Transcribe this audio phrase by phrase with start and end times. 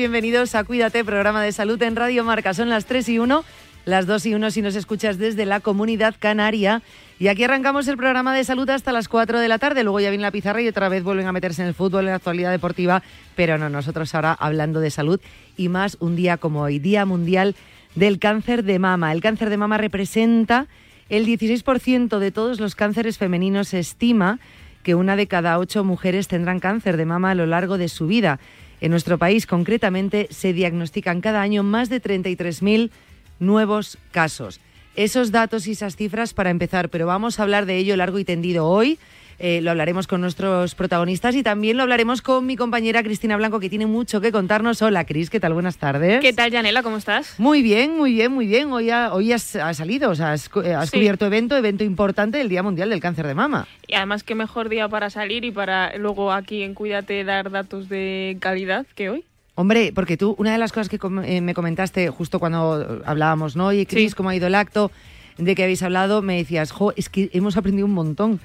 [0.00, 2.54] Bienvenidos a Cuídate, programa de salud en Radio Marca.
[2.54, 3.44] Son las 3 y 1,
[3.84, 6.80] las 2 y 1 si nos escuchas desde la comunidad canaria.
[7.18, 9.84] Y aquí arrancamos el programa de salud hasta las 4 de la tarde.
[9.84, 12.12] Luego ya viene la pizarra y otra vez vuelven a meterse en el fútbol, en
[12.12, 13.02] la actualidad deportiva.
[13.36, 15.20] Pero no, nosotros ahora hablando de salud
[15.58, 17.54] y más un día como hoy, Día Mundial
[17.94, 19.12] del Cáncer de Mama.
[19.12, 20.66] El cáncer de mama representa
[21.10, 23.68] el 16% de todos los cánceres femeninos.
[23.68, 24.40] Se estima
[24.82, 28.06] que una de cada ocho mujeres tendrán cáncer de mama a lo largo de su
[28.06, 28.40] vida.
[28.80, 32.90] En nuestro país, concretamente, se diagnostican cada año más de 33.000
[33.38, 34.60] nuevos casos.
[34.96, 38.24] Esos datos y esas cifras para empezar, pero vamos a hablar de ello largo y
[38.24, 38.98] tendido hoy.
[39.42, 43.58] Eh, lo hablaremos con nuestros protagonistas y también lo hablaremos con mi compañera Cristina Blanco,
[43.58, 44.82] que tiene mucho que contarnos.
[44.82, 45.54] Hola, Cris, ¿qué tal?
[45.54, 46.20] Buenas tardes.
[46.20, 46.82] ¿Qué tal, Janela?
[46.82, 47.36] ¿Cómo estás?
[47.38, 48.70] Muy bien, muy bien, muy bien.
[48.70, 52.90] Hoy, hoy has, salido, o sea, has, eh, cubierto evento, evento importante del Día Mundial
[52.90, 53.66] del Cáncer de Mama.
[53.86, 57.88] Y además, qué mejor día para salir y para luego aquí en Cuídate dar datos
[57.88, 59.24] de calidad que hoy.
[59.54, 63.68] Hombre, porque tú, una de las cosas que eh, me comentaste justo cuando hablábamos, ¿no?
[63.68, 64.90] Oye, Cris, ¿cómo ha ido el acto?
[65.38, 68.38] De que habéis hablado, me decías, jo, es que hemos aprendido un montón.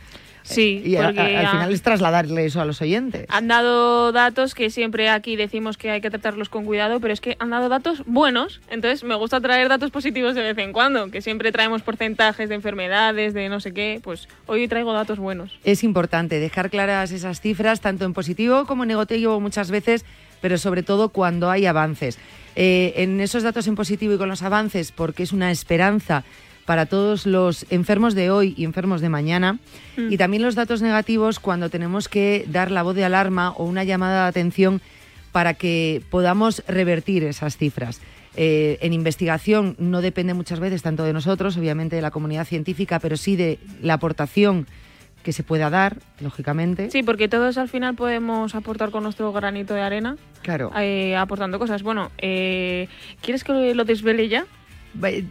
[0.46, 3.26] Sí, y al final es trasladarle eso a los oyentes.
[3.30, 7.20] Han dado datos que siempre aquí decimos que hay que tratarlos con cuidado, pero es
[7.20, 8.62] que han dado datos buenos.
[8.70, 12.56] Entonces me gusta traer datos positivos de vez en cuando, que siempre traemos porcentajes de
[12.56, 14.00] enfermedades, de no sé qué.
[14.04, 15.58] Pues hoy traigo datos buenos.
[15.64, 20.06] Es importante dejar claras esas cifras, tanto en positivo como en negativo muchas veces,
[20.42, 22.20] pero sobre todo cuando hay avances.
[22.56, 26.24] Eh, en esos datos en positivo y con los avances, porque es una esperanza
[26.66, 29.60] para todos los enfermos de hoy y enfermos de mañana.
[29.98, 30.12] Mm.
[30.12, 33.84] Y también los datos negativos cuando tenemos que dar la voz de alarma o una
[33.84, 34.82] llamada de atención
[35.32, 38.02] para que podamos revertir esas cifras.
[38.38, 43.00] Eh, en investigación no depende muchas veces tanto de nosotros, obviamente de la comunidad científica,
[43.00, 44.68] pero sí de la aportación
[45.24, 46.92] que se pueda dar, lógicamente.
[46.92, 50.18] Sí, porque todos al final podemos aportar con nuestro granito de arena.
[50.44, 50.72] Claro.
[50.78, 51.82] Eh, aportando cosas.
[51.82, 52.88] Bueno, eh,
[53.22, 54.46] ¿quieres que lo desvele ya?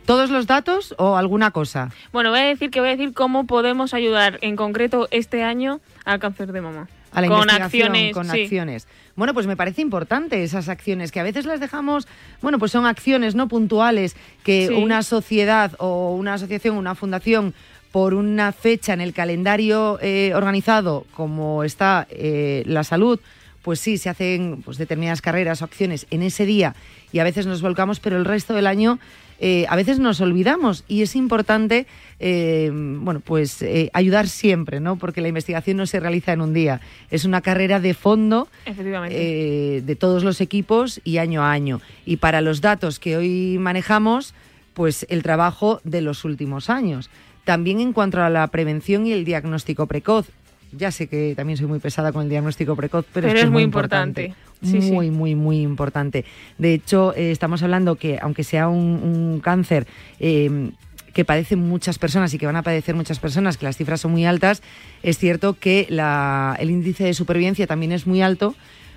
[0.04, 1.91] ¿Todos los datos o alguna cosa?
[2.12, 5.80] Bueno, voy a decir que voy a decir cómo podemos ayudar en concreto este año
[6.04, 6.88] al cáncer de mama.
[7.12, 8.88] A la con acciones, con acciones.
[9.14, 12.08] Bueno, pues me parece importante esas acciones que a veces las dejamos,
[12.42, 17.54] bueno, pues son acciones no puntuales que una sociedad o una asociación, una fundación
[17.92, 23.20] por una fecha en el calendario eh, organizado como está eh, la salud,
[23.62, 26.74] pues sí, se hacen pues, determinadas carreras o acciones en ese día
[27.12, 28.98] y a veces nos volcamos, pero el resto del año
[29.39, 31.87] eh, a veces nos olvidamos y es importante
[32.21, 34.97] eh, bueno, pues, eh, ayudar siempre, ¿no?
[34.97, 36.81] porque la investigación no se realiza en un día.
[37.11, 41.81] Es una carrera de fondo de todos los equipos y año a año.
[42.06, 44.34] Y para los datos que hoy manejamos,
[44.75, 47.10] pues el trabajo de los últimos años.
[47.45, 50.30] También en cuanto a la prevención y el diagnóstico precoz.
[50.76, 54.34] Ya sé que también soy muy pesada con el diagnóstico precoz, pero, es, muy importante.
[54.62, 56.24] muy, muy, muy importante.
[56.59, 59.86] De hecho, eh, estamos hablando que aunque sea un, cáncer
[60.21, 60.71] eh,
[61.15, 64.10] que padecen muchas personas y que van a padecer muchas personas, que las cifras son
[64.10, 64.62] muy altas,
[65.03, 68.54] es cierto que el índice de supervivencia también es muy alto,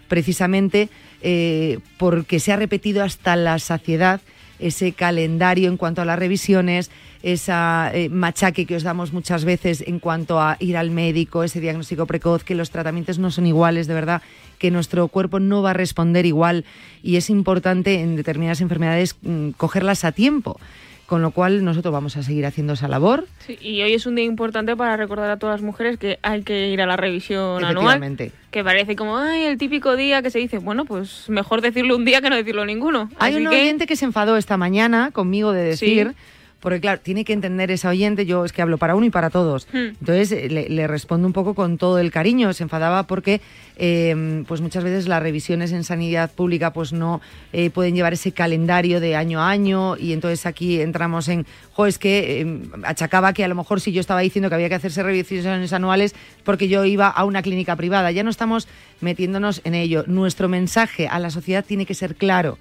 [0.07, 0.89] precisamente
[1.21, 4.19] eh, porque se ha repetido hasta la saciedad
[4.59, 6.89] ese calendario en cuanto a las revisiones,
[7.23, 12.05] esa machaque que os damos muchas veces en cuanto a ir al médico, ese diagnóstico
[12.05, 14.21] precoz, que los tratamientos no son iguales, de verdad,
[14.57, 16.65] que nuestro cuerpo no va a responder igual
[17.03, 20.59] y es importante en determinadas enfermedades mm, cogerlas a tiempo.
[21.07, 23.27] con lo cual nosotros vamos a seguir haciendo esa labor.
[23.61, 26.67] y hoy es un día importante para recordar a todas las mujeres que hay que
[26.67, 28.29] ir a la revisión anual.
[28.51, 32.03] Que parece como, ay, el típico día que se dice, bueno, pues mejor decirlo un
[32.03, 33.09] día que no decirlo ninguno.
[33.19, 36.13] Hay un oyente que se enfadó esta mañana conmigo de decir...
[36.67, 39.29] porque claro, tiene que entender esa oyente, yo es que hablo para uno y para
[39.29, 39.69] todos.
[39.71, 39.95] Hmm.
[40.01, 43.39] Entonces eh, le, respondo un poco con todo el cariño, se enfadaba porque
[43.77, 47.21] em, pues muchas veces las revisiones en sanidad pública pues no
[47.53, 51.85] eh, pueden llevar ese calendario de año a año y entonces aquí entramos en, jo,
[51.85, 55.03] es que achacaba que a lo mejor si yo estaba diciendo que había que hacerse
[55.03, 58.67] revisiones anuales porque yo iba a una clínica privada, ya no estamos
[58.99, 60.03] metiéndonos en ello.
[60.05, 62.57] Nuestro mensaje a la sociedad tiene que ser claro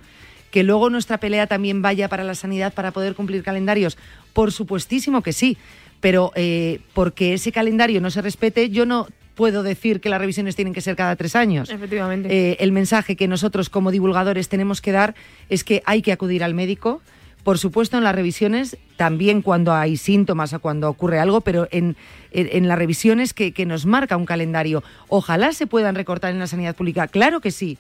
[0.56, 3.98] que luego nuestra pelea también vaya para la sanidad para poder cumplir calendarios.
[4.32, 5.58] Por supuestísimo que sí,
[6.00, 10.56] pero eh, porque ese calendario no se respete, yo no puedo decir que las revisiones
[10.56, 11.68] tienen que ser cada tres años.
[11.68, 12.30] Efectivamente.
[12.32, 15.14] Eh, el mensaje que nosotros como divulgadores tenemos que dar
[15.50, 17.02] es que hay que acudir al médico.
[17.44, 21.96] Por supuesto, en las revisiones, también cuando hay síntomas o cuando ocurre algo, pero en,
[22.30, 24.82] en, las revisiones que, que nos marca un calendario.
[25.08, 27.08] Ojalá se puedan recortar en la sanidad pública.
[27.08, 27.76] Claro que sí.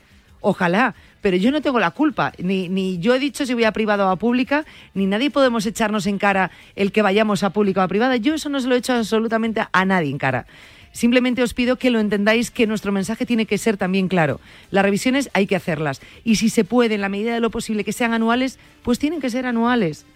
[0.48, 2.32] Ojalá, pero yo no tengo la culpa.
[2.38, 4.64] Ni, yo he dicho si voy a privado o a pública,
[4.94, 8.14] ni nadie podemos echarnos en cara el que vayamos a pública o a privada.
[8.16, 10.46] Yo eso no se lo he hecho absolutamente a nadie en cara.
[10.92, 14.38] Simplemente os pido que lo entendáis que nuestro mensaje tiene que ser también claro.
[14.70, 16.00] Las revisiones hay que hacerlas.
[16.22, 19.20] Y si se puede, en la medida de lo posible, que sean anuales, pues tienen
[19.20, 20.06] que ser anuales.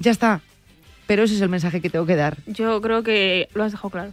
[0.00, 0.40] Ya está.
[1.06, 2.36] Pero ese es el mensaje que tengo que dar.
[2.48, 4.12] Yo creo que lo has dejado claro.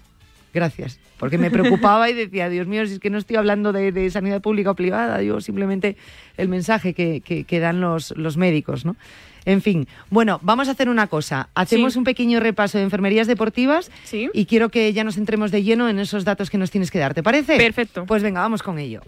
[0.55, 1.01] Gracias.
[1.17, 4.41] Porque me preocupaba y decía, Dios mío, si es que no estoy hablando de, sanidad
[4.41, 5.97] pública o privada, digo simplemente
[6.37, 8.95] el mensaje que, que, dan los, los médicos, ¿no?
[9.43, 11.49] En fin, bueno, vamos a hacer una cosa.
[11.55, 15.89] Hacemos un pequeño repaso de enfermerías deportivas y quiero que ya nos entremos de lleno
[15.89, 17.13] en esos datos que nos tienes que dar.
[17.13, 17.57] ¿Te parece?
[17.57, 18.05] Perfecto.
[18.05, 19.01] Pues venga, vamos con ello.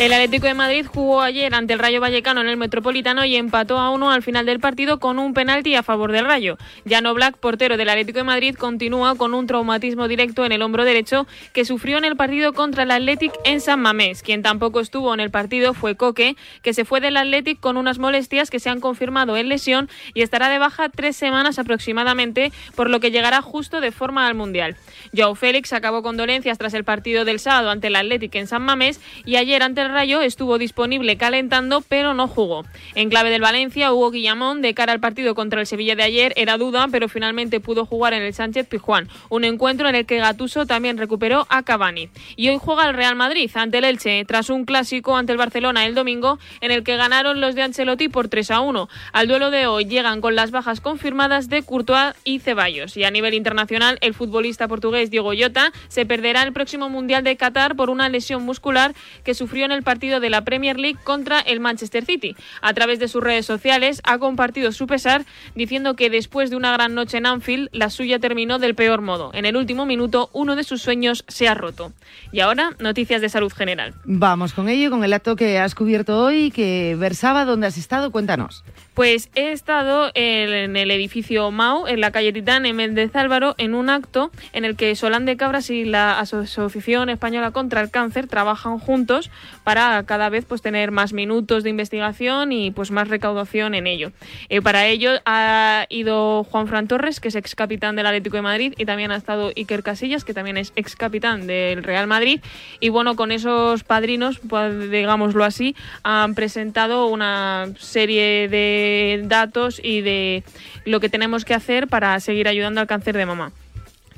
[0.00, 3.76] El Atlético de Madrid jugó ayer ante el Rayo Vallecano en el Metropolitano y empató
[3.76, 6.56] a uno al final del partido con un penalti a favor del Rayo.
[6.88, 10.86] Jano Black, portero del Atlético de Madrid, continúa con un traumatismo directo en el hombro
[10.86, 14.22] derecho que sufrió en el partido contra el Athletic en San Mamés.
[14.22, 17.98] Quien tampoco estuvo en el partido fue Coque, que se fue del Athletic con unas
[17.98, 22.88] molestias que se han confirmado en lesión y estará de baja tres semanas aproximadamente, por
[22.88, 24.76] lo que llegará justo de forma al Mundial.
[25.14, 28.62] Joao Félix acabó con dolencias tras el partido del sábado ante el Athletic en San
[28.62, 32.64] Mamés y ayer ante el Rayo estuvo disponible calentando, pero no jugó.
[32.94, 36.32] En clave del Valencia, Hugo Guillamón, de cara al partido contra el Sevilla de ayer,
[36.36, 40.18] era duda, pero finalmente pudo jugar en el Sánchez Pijuán, un encuentro en el que
[40.18, 42.10] Gatuso también recuperó a Cavani.
[42.36, 45.86] Y hoy juega el Real Madrid ante el Elche, tras un clásico ante el Barcelona
[45.86, 48.88] el domingo, en el que ganaron los de Ancelotti por 3 a 1.
[49.12, 52.96] Al duelo de hoy llegan con las bajas confirmadas de Courtois y Ceballos.
[52.96, 57.36] Y a nivel internacional, el futbolista portugués Diego Llota se perderá el próximo Mundial de
[57.36, 58.94] Qatar por una lesión muscular
[59.24, 62.36] que sufrió en el partido de la Premier League contra el Manchester City.
[62.62, 65.24] A través de sus redes sociales ha compartido su pesar
[65.54, 69.30] diciendo que después de una gran noche en Anfield, la suya terminó del peor modo.
[69.34, 71.92] En el último minuto, uno de sus sueños se ha roto.
[72.32, 73.94] Y ahora, noticias de salud general.
[74.04, 78.10] Vamos con ello, con el acto que has cubierto hoy, que versaba dónde has estado.
[78.10, 78.64] Cuéntanos.
[78.94, 83.74] Pues he estado en el edificio MAU, en la calle Titán, en Méndez Álvaro, en
[83.74, 88.26] un acto en el que Solán de Cabras y la Asociación Española contra el Cáncer
[88.26, 89.30] trabajan juntos
[89.64, 94.12] para cada vez pues tener más minutos de investigación y pues más recaudación en ello.
[94.48, 98.42] Eh, para ello ha ido Juan Fran Torres, que es ex capitán del Atlético de
[98.42, 102.40] Madrid, y también ha estado Iker Casillas, que también es ex capitán del Real Madrid.
[102.80, 108.79] Y bueno, con esos padrinos, pues, digámoslo así, han presentado una serie de
[109.24, 110.44] datos y de
[110.84, 113.52] lo que tenemos que hacer para seguir ayudando al cáncer de mama.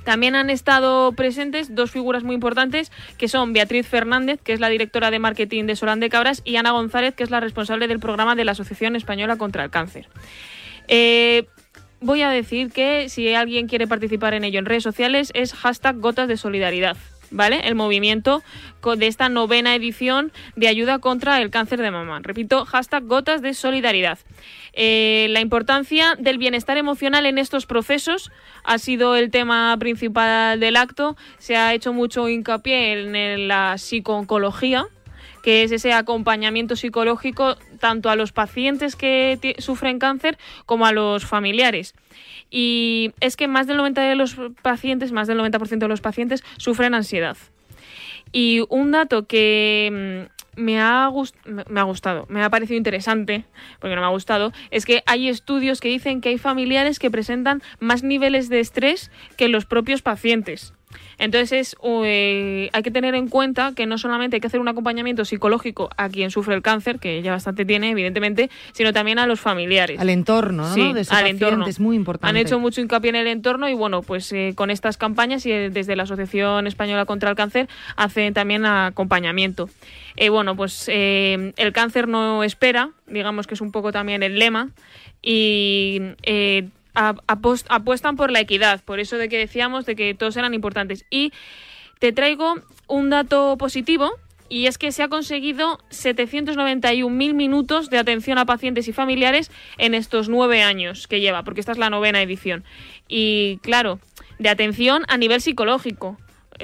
[0.05, 4.69] También han estado presentes dos figuras muy importantes, que son Beatriz Fernández, que es la
[4.69, 8.01] directora de marketing de Solán de Cabras, y Ana González, que es la responsable del
[8.01, 10.09] programa de la Asociación Española contra el Cáncer.
[10.89, 11.47] Eh,
[12.01, 15.99] voy a decir que si alguien quiere participar en ello en redes sociales es hashtag
[15.99, 16.97] gotas de solidaridad.
[17.33, 17.61] ¿Vale?
[17.65, 18.43] El movimiento
[18.97, 22.21] de esta novena edición de ayuda contra el cáncer de mama.
[22.23, 24.19] Repito, hashtag gotas de solidaridad.
[24.73, 28.31] Eh, la importancia del bienestar emocional en estos procesos
[28.65, 31.17] ha sido el tema principal del acto.
[31.39, 34.87] Se ha hecho mucho hincapié en la psicooncología,
[35.43, 41.27] que es ese acompañamiento psicológico tanto a los pacientes que sufren cáncer como a los
[41.27, 41.95] familiares.
[42.51, 46.45] Y es que más del 90% de los pacientes, más del 90% de los pacientes
[46.59, 47.37] sufren ansiedad.
[48.33, 51.11] Y un dato que mm, me ha,
[51.69, 53.45] me ha gustado, me ha parecido interesante,
[53.79, 57.11] porque no me ha gustado, es que hay estudios que dicen que hay familiares que
[57.11, 60.75] presentan más niveles de estrés que los propios pacientes.
[61.19, 65.25] Entonces eh, hay que tener en cuenta que no solamente hay que hacer un acompañamiento
[65.25, 69.41] psicológico a quien sufre el cáncer, que ya bastante tiene, evidentemente, sino también a los
[69.41, 70.01] familiares.
[70.01, 70.75] Al entorno, ¿no?
[70.75, 71.67] Sí, de al entorno.
[71.67, 72.29] Es muy importante.
[72.29, 75.51] Han hecho mucho hincapié en el entorno y bueno, pues eh, con estas campañas y
[75.51, 79.69] desde la Asociación Española contra el Cáncer hacen también acompañamiento.
[80.17, 84.69] Eh, bueno, pues el cáncer no espera, digamos que es un poco también el lema,
[85.23, 86.01] y
[86.95, 91.05] apuestan por la equidad, por eso de que decíamos de que todos eran importantes.
[91.11, 91.33] Y
[91.99, 92.57] te traigo
[92.89, 94.11] un dato positivo
[94.49, 99.95] y es que se ha conseguido 791.000 minutos de atención a pacientes y familiares en
[99.95, 102.65] estos nueve años que lleva, porque esta es la novena edición.
[103.09, 103.99] Y claro,
[104.39, 106.19] de atención a nivel psicológico,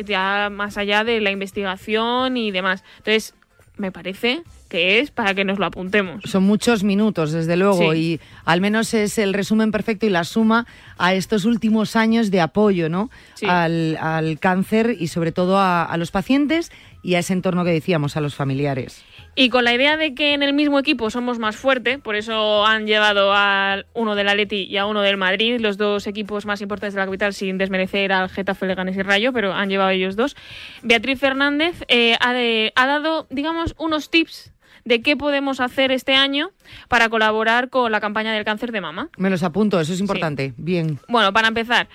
[0.04, 2.84] ya más allá de la investigación y demás.
[2.98, 3.34] Entonces,
[3.78, 6.22] me parece que es para que nos lo apuntemos.
[6.24, 10.66] Son muchos minutos, desde luego, y al menos es el resumen perfecto y la suma
[10.98, 13.10] a estos últimos años de apoyo ¿no?
[13.46, 16.70] Al, cáncer y sobre todo a los pacientes
[17.02, 19.04] y a ese entorno que decíamos, a los familiares.
[19.34, 22.66] Y con la idea de que en el mismo equipo somos más fuertes, por eso
[22.66, 26.60] han llevado a uno del Atleti y a uno del Madrid, los dos equipos más
[26.60, 30.16] importantes de la capital, sin desmerecer al Getafe, Leganés y Rayo, pero han llevado ellos
[30.16, 30.34] dos.
[30.82, 34.52] Beatriz Fernández eh, ha, ha dado, digamos, unos tips
[34.84, 36.50] de qué podemos hacer este año
[36.88, 39.10] para colaborar con la campaña del cáncer de mama.
[39.16, 40.54] Me los apunto, eso es importante.
[40.56, 40.98] Bien.
[41.08, 41.88] Bueno, para empezar,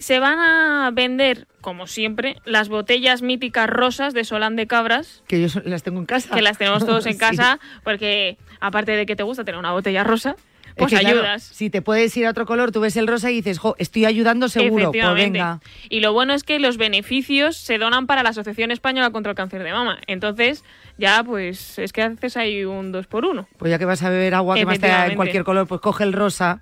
[0.00, 5.22] se van a vender, como siempre, las botellas míticas rosas de Solán de Cabras.
[5.28, 6.34] Que yo las tengo en casa.
[6.34, 10.02] Que las tenemos todos en casa, porque aparte de que te gusta tener una botella
[10.02, 10.36] rosa,
[10.80, 11.42] pues ayudas.
[11.42, 14.04] si te puedes ir a otro color, tú ves el rosa y dices, jo, estoy
[14.04, 15.60] ayudando seguro, pues venga.
[15.88, 19.36] Y lo bueno es que los beneficios se donan para la Asociación Española contra el
[19.36, 19.98] Cáncer de Mama.
[20.06, 20.64] Entonces,
[20.98, 23.48] ya pues es que haces ahí un dos por uno.
[23.58, 26.04] Pues ya que vas a beber agua que más te en cualquier color, pues coge
[26.04, 26.60] el rosa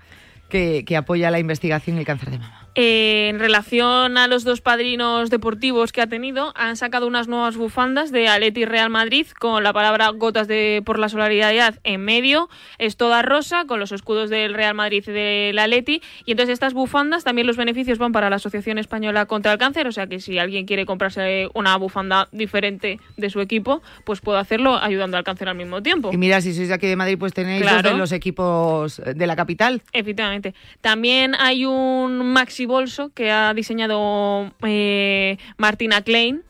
[0.49, 2.68] que, que apoya la investigación y el cáncer de mama.
[2.81, 7.57] Eh, en relación a los dos padrinos deportivos que ha tenido, han sacado unas nuevas
[7.57, 12.49] bufandas de Aleti Real Madrid con la palabra gotas de por la solidaridad en medio.
[12.79, 16.03] Es toda rosa con los escudos del Real Madrid y del Aleti.
[16.25, 19.89] Y entonces estas bufandas también los beneficios van para la Asociación Española contra el Cáncer.
[19.89, 24.39] O sea que si alguien quiere comprarse una bufanda diferente de su equipo, pues puede
[24.39, 26.11] hacerlo ayudando al cáncer al mismo tiempo.
[26.13, 27.67] Y mira, si sois de aquí de Madrid, pues tenéis
[27.97, 29.83] los equipos de la capital.
[29.93, 30.55] Efectivamente.
[30.81, 36.45] También hay un máximo bolso que ha diseñado eh, Martina Klein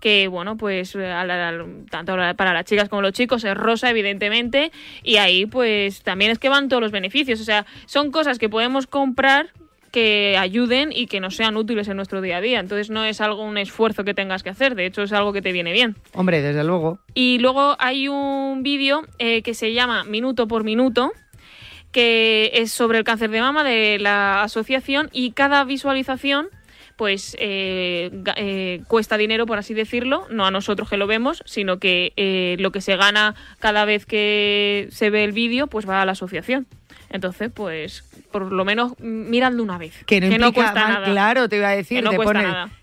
[0.00, 0.96] que bueno pues
[1.90, 6.38] tanto para las chicas como los chicos es rosa evidentemente y ahí pues también es
[6.38, 9.50] que van todos los beneficios o sea son cosas que podemos comprar
[9.94, 12.58] que ayuden y que nos sean útiles en nuestro día a día.
[12.58, 15.40] Entonces no es algo un esfuerzo que tengas que hacer, de hecho es algo que
[15.40, 15.94] te viene bien.
[16.14, 16.98] Hombre, desde luego.
[17.14, 21.12] Y luego hay un vídeo eh, que se llama Minuto por Minuto,
[21.94, 26.48] que es sobre el cáncer de mama de la asociación y cada visualización
[26.96, 31.78] pues eh, eh, cuesta dinero, por así decirlo, no a nosotros que lo vemos, sino
[31.78, 36.02] que eh, lo que se gana cada vez que se ve el vídeo, pues va
[36.02, 36.66] a la asociación.
[37.10, 40.04] Entonces, pues, por lo menos miradlo una vez.
[40.04, 41.06] Que no, cuesta nada.
[41.06, 42.18] Claro, te iba a decir, te,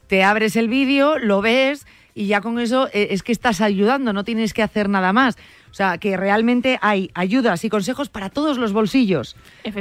[0.08, 4.24] te abres el vídeo, lo ves y ya con eso es que estás ayudando, no
[4.24, 5.38] tienes que hacer nada más.
[5.72, 9.38] O sea, que realmente hay ayudas y consejos para todos los bolsillos.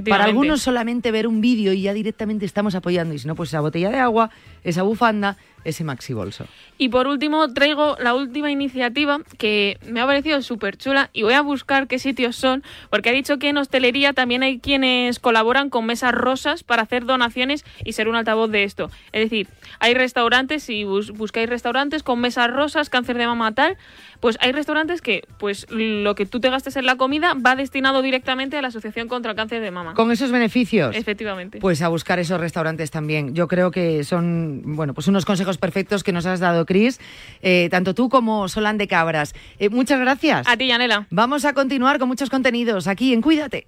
[0.08, 3.12] Para algunos solamente ver un vídeo y ya directamente estamos apoyando.
[3.12, 4.30] Y si no, pues esa botella de agua,
[4.64, 6.46] esa bufanda, ese maxi bolso.
[6.78, 11.34] Y por último, traigo la última iniciativa que me ha parecido súper chula y voy
[11.34, 15.68] a buscar qué sitios son, porque ha dicho que en hostelería también hay quienes colaboran
[15.68, 18.90] con mesas rosas para hacer donaciones y ser un altavoz de esto.
[19.12, 19.48] Es decir,
[19.78, 23.76] hay restaurantes, si buscáis restaurantes con mesas rosas, cáncer de mama tal,
[24.20, 28.02] pues hay restaurantes que pues lo que tú te gastes en la comida va destinado
[28.02, 29.94] directamente a la Asociación contra el Cáncer de Mama.
[29.94, 30.94] Con esos beneficios.
[30.94, 31.58] Efectivamente.
[31.58, 33.34] Pues a buscar esos restaurantes también.
[33.34, 37.00] Yo creo que son, bueno, pues unos consejos perfectos que nos has dado, Cris,
[37.42, 39.34] eh, tanto tú como Solán de Cabras.
[39.58, 40.46] Eh, muchas gracias.
[40.48, 41.06] A ti, Yanela.
[41.10, 43.66] Vamos a continuar con muchos contenidos aquí en Cuídate.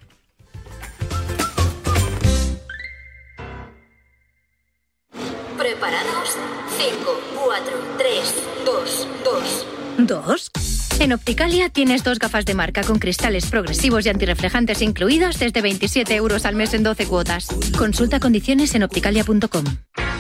[5.57, 6.37] Preparados.
[6.77, 9.67] 5, 4, 3, 2, 2.
[9.99, 10.82] ¿Dos?
[11.01, 16.15] En Opticalia tienes dos gafas de marca con cristales progresivos y antirreflejantes incluidos desde 27
[16.15, 17.49] euros al mes en 12 cuotas.
[17.77, 19.65] Consulta condiciones en opticalia.com.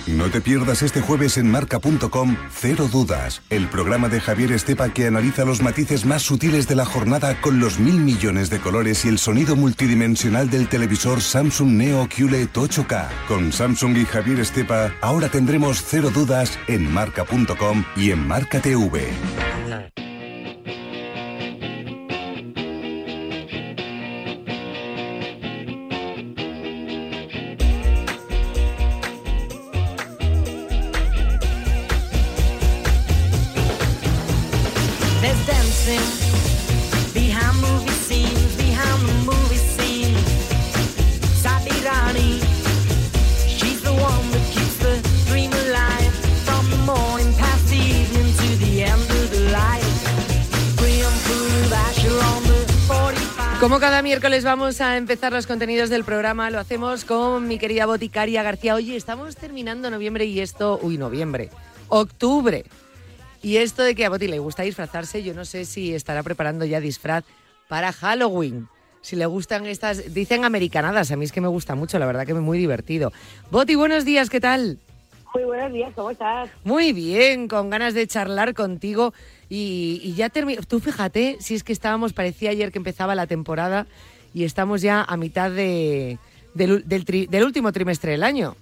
[0.06, 5.06] No te pierdas este jueves en marca.com Cero Dudas, el programa de Javier Estepa que
[5.06, 9.08] analiza los matices más sutiles de la jornada con los mil millones de colores y
[9.08, 13.08] el sonido multidimensional del televisor Samsung Neo QLED 8K.
[13.28, 19.08] Con Samsung y Javier Estepa, ahora tendremos Cero Dudas en marca.com y en Marca TV.
[53.62, 57.86] Como cada miércoles vamos a empezar los contenidos del programa, lo hacemos con mi querida
[57.86, 58.74] boticaria García.
[58.74, 61.48] Oye, estamos terminando noviembre y esto, uy, noviembre,
[61.88, 62.64] octubre.
[63.42, 66.64] Y esto de que a Boti le gusta disfrazarse, yo no sé si estará preparando
[66.64, 67.24] ya disfraz
[67.68, 68.68] para Halloween.
[69.00, 72.24] Si le gustan estas, dicen americanadas, a mí es que me gusta mucho, la verdad
[72.24, 73.12] que es muy divertido.
[73.50, 74.78] Boti, buenos días, ¿qué tal?
[75.34, 76.50] Muy buenos días, ¿cómo estás?
[76.62, 79.14] Muy bien, con ganas de charlar contigo
[79.48, 80.62] y, ya terminó.
[80.62, 83.86] Tú fíjate, si es que estábamos, parecía ayer que empezaba la temporada
[84.34, 86.18] y estamos ya a mitad de,
[86.54, 88.56] del, del, último trimestre del año.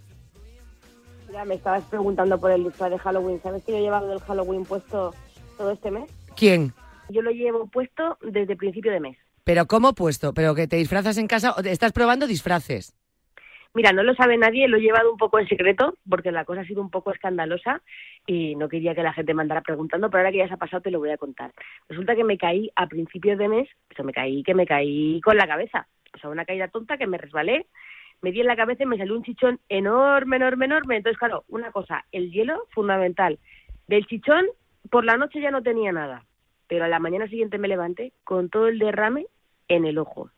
[1.47, 3.41] Me estabas preguntando por el disfraz de Halloween.
[3.43, 5.15] ¿Sabes que yo he llevado el Halloween puesto
[5.57, 6.11] todo este mes?
[6.37, 6.73] ¿Quién?
[7.09, 9.17] Yo lo llevo puesto desde principio de mes.
[9.45, 10.35] ¿Pero cómo puesto?
[10.35, 12.95] ¿Pero que te disfrazas en casa o estás probando disfraces?
[13.73, 16.63] Mira, no lo sabe nadie, lo he llevado un poco en secreto porque la cosa
[16.63, 17.83] ha sido un poco escandalosa
[18.27, 20.59] y no quería que la gente me andara preguntando, pero ahora que ya se ha
[20.59, 21.53] pasado te lo voy a contar.
[21.89, 25.21] Resulta que me caí a principios de mes, o sea, me caí que me caí
[25.21, 27.67] con la cabeza, o sea, una caída tonta que me resbalé,
[28.23, 30.97] me di en la cabeza y me salió un chichón enorme, enorme, enorme.
[30.97, 33.39] Entonces, claro, una cosa, el hielo fundamental.
[33.87, 34.47] Del chichón
[34.91, 36.25] por la noche ya no tenía nada,
[36.69, 39.27] pero a la mañana siguiente me levanté con todo el derrame
[39.69, 40.31] en el ojo.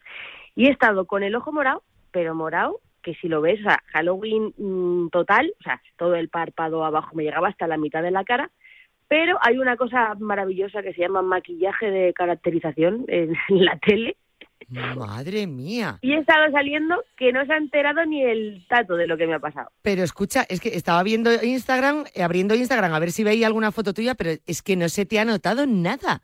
[0.55, 4.55] Y he estado con el ojo morado, pero morado que si lo ves, o Halloween
[4.57, 8.25] mm, total, o sea, todo el párpado abajo me llegaba hasta la mitad de la
[8.25, 8.51] cara,
[9.09, 14.17] pero hay una cosa maravillosa que se llama maquillaje de caracterización en la tele.
[14.69, 15.99] Madre mía.
[16.01, 19.27] Y he estado saliendo que no se ha enterado ni el tato de lo que
[19.27, 19.71] me ha pasado.
[19.83, 23.95] Pero escucha, es que estaba viendo Instagram, abriendo Instagram a ver si veía alguna foto
[23.95, 26.23] tuya, pero es que no se te ha notado nada.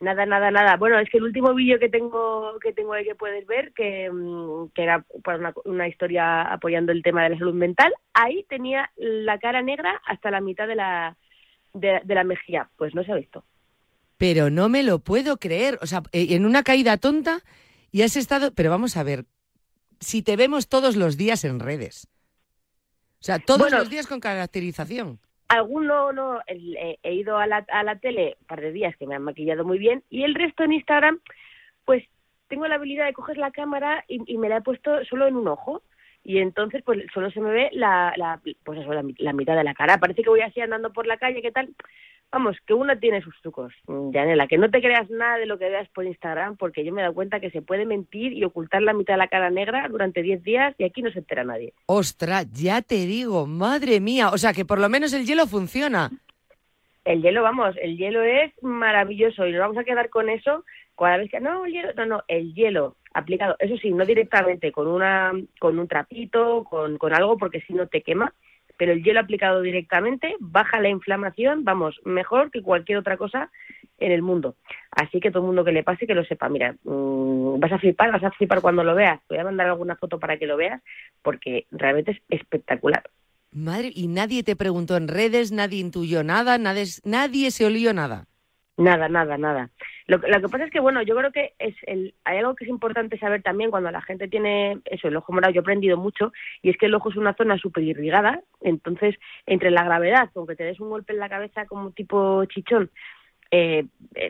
[0.00, 0.76] Nada, nada, nada.
[0.76, 4.10] Bueno, es que el último vídeo que tengo que tengo ahí que puedes ver, que,
[4.10, 8.44] mm, que era pues, una, una, historia apoyando el tema de la salud mental, ahí
[8.48, 11.16] tenía la cara negra hasta la mitad de la,
[11.72, 12.68] de, la mejilla.
[12.76, 13.44] Pues no se ha visto.
[14.16, 15.78] Pero no me lo puedo creer.
[15.82, 17.40] O sea, eh, en una caída tonta
[17.90, 18.52] y has estado...
[18.54, 19.24] Pero vamos a ver,
[20.00, 22.08] si te vemos todos los días en redes.
[23.20, 25.18] O sea, todos los días con caracterización.
[25.48, 29.14] Alguno no, he ido a la, a la tele un par de días que me
[29.14, 31.20] han maquillado muy bien y el resto en Instagram,
[31.84, 32.04] pues
[32.48, 35.48] tengo la habilidad de coger la cámara y, me la he puesto solo en un
[35.48, 35.82] ojo
[36.24, 39.64] y entonces pues solo se me ve la, la pues eso, la, la, mitad de
[39.64, 39.98] la cara.
[39.98, 41.74] Parece que voy así andando por la calle, ¿qué tal?
[42.32, 45.68] Vamos, que uno tiene sus trucos, Janela, que no te creas nada de lo que
[45.68, 48.82] veas por Instagram, porque yo me he dado cuenta que se puede mentir y ocultar
[48.82, 51.72] la mitad de la cara negra durante 10 días y aquí no se entera nadie.
[51.86, 56.10] Ostras, ya te digo, madre mía, o sea que por lo menos el hielo funciona.
[57.04, 60.64] El hielo, vamos, el hielo es maravilloso y nos vamos a quedar con eso
[60.98, 64.72] cada vez que no, el hielo, no, no, el hielo aplicado, eso sí, no directamente
[64.72, 68.32] con una con un trapito, con, con algo porque si no te quema,
[68.76, 73.50] pero el hielo aplicado directamente baja la inflamación, vamos, mejor que cualquier otra cosa
[73.98, 74.56] en el mundo.
[74.90, 76.48] Así que todo el mundo que le pase que lo sepa.
[76.48, 79.20] Mira, mm, vas a flipar, vas a flipar cuando lo veas.
[79.28, 80.82] Voy a mandar alguna foto para que lo veas
[81.22, 83.02] porque realmente es espectacular.
[83.52, 88.26] Madre, y nadie te preguntó en redes, nadie intuyó nada, nadie, nadie se olió nada.
[88.76, 89.70] Nada, nada, nada.
[90.06, 92.64] Lo, lo, que pasa es que, bueno, yo creo que es el, hay algo que
[92.64, 95.96] es importante saber también cuando la gente tiene eso, el ojo morado, yo he aprendido
[95.96, 99.16] mucho, y es que el ojo es una zona súper irrigada, entonces,
[99.46, 102.90] entre la gravedad, aunque te des un golpe en la cabeza como tipo chichón,
[103.50, 103.86] eh,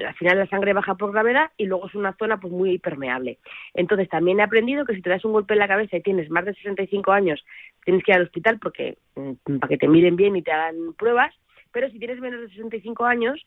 [0.06, 3.38] al final la sangre baja por gravedad y luego es una zona pues muy permeable.
[3.74, 6.30] Entonces también he aprendido que si te das un golpe en la cabeza y tienes
[6.30, 7.44] más de 65 años,
[7.84, 10.92] tienes que ir al hospital porque mm, para que te miren bien y te hagan
[10.98, 11.34] pruebas,
[11.72, 13.44] pero si tienes menos de 65 años,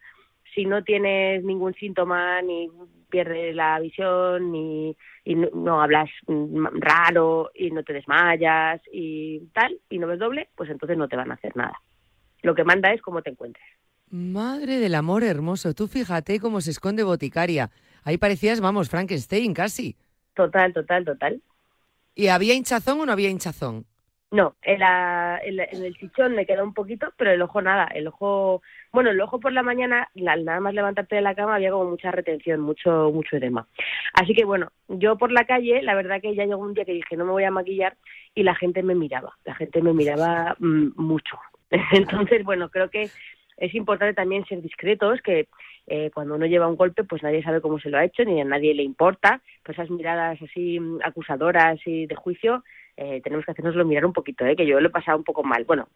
[0.54, 2.70] si no tienes ningún síntoma, ni
[3.10, 10.00] pierdes la visión, ni y no, hablas raro, y no te desmayas, y tal, y
[10.00, 11.80] no ves doble, pues entonces no te van a hacer nada.
[12.42, 13.66] Lo que manda es cómo te encuentres.
[14.10, 17.70] Madre del amor hermoso, tú fíjate cómo se esconde boticaria.
[18.04, 19.98] Ahí parecías, vamos, Frankenstein casi.
[20.34, 21.42] Total, total, total.
[22.16, 23.86] ¿Y había hinchazón o no había hinchazón?
[24.32, 27.86] No, en, en, el chichón me quedó un poquito, pero el ojo nada.
[27.86, 28.62] El ojo,
[28.92, 32.12] bueno, el ojo por la mañana, nada más levantarte de la cama había como mucha
[32.12, 33.68] retención, mucho, mucho edema.
[34.14, 36.94] Así que bueno, yo por la calle, la verdad que ya llegó un día que
[36.94, 37.98] dije no me voy a maquillar
[38.36, 41.40] y la gente me miraba, la gente me miraba mm, mucho.
[41.92, 43.10] Entonces, bueno, creo que
[43.58, 45.48] es importante también ser discretos, que
[45.90, 48.40] eh, cuando uno lleva un golpe, pues nadie sabe cómo se lo ha hecho, ni
[48.40, 49.42] a nadie le importa.
[49.64, 52.64] Pues esas miradas así mm, acusadoras y de juicio,
[52.96, 54.56] eh, tenemos que hacernoslo mirar un poquito, ¿eh?
[54.56, 55.66] que yo lo he pasado un poco mal.
[55.66, 55.88] Bueno,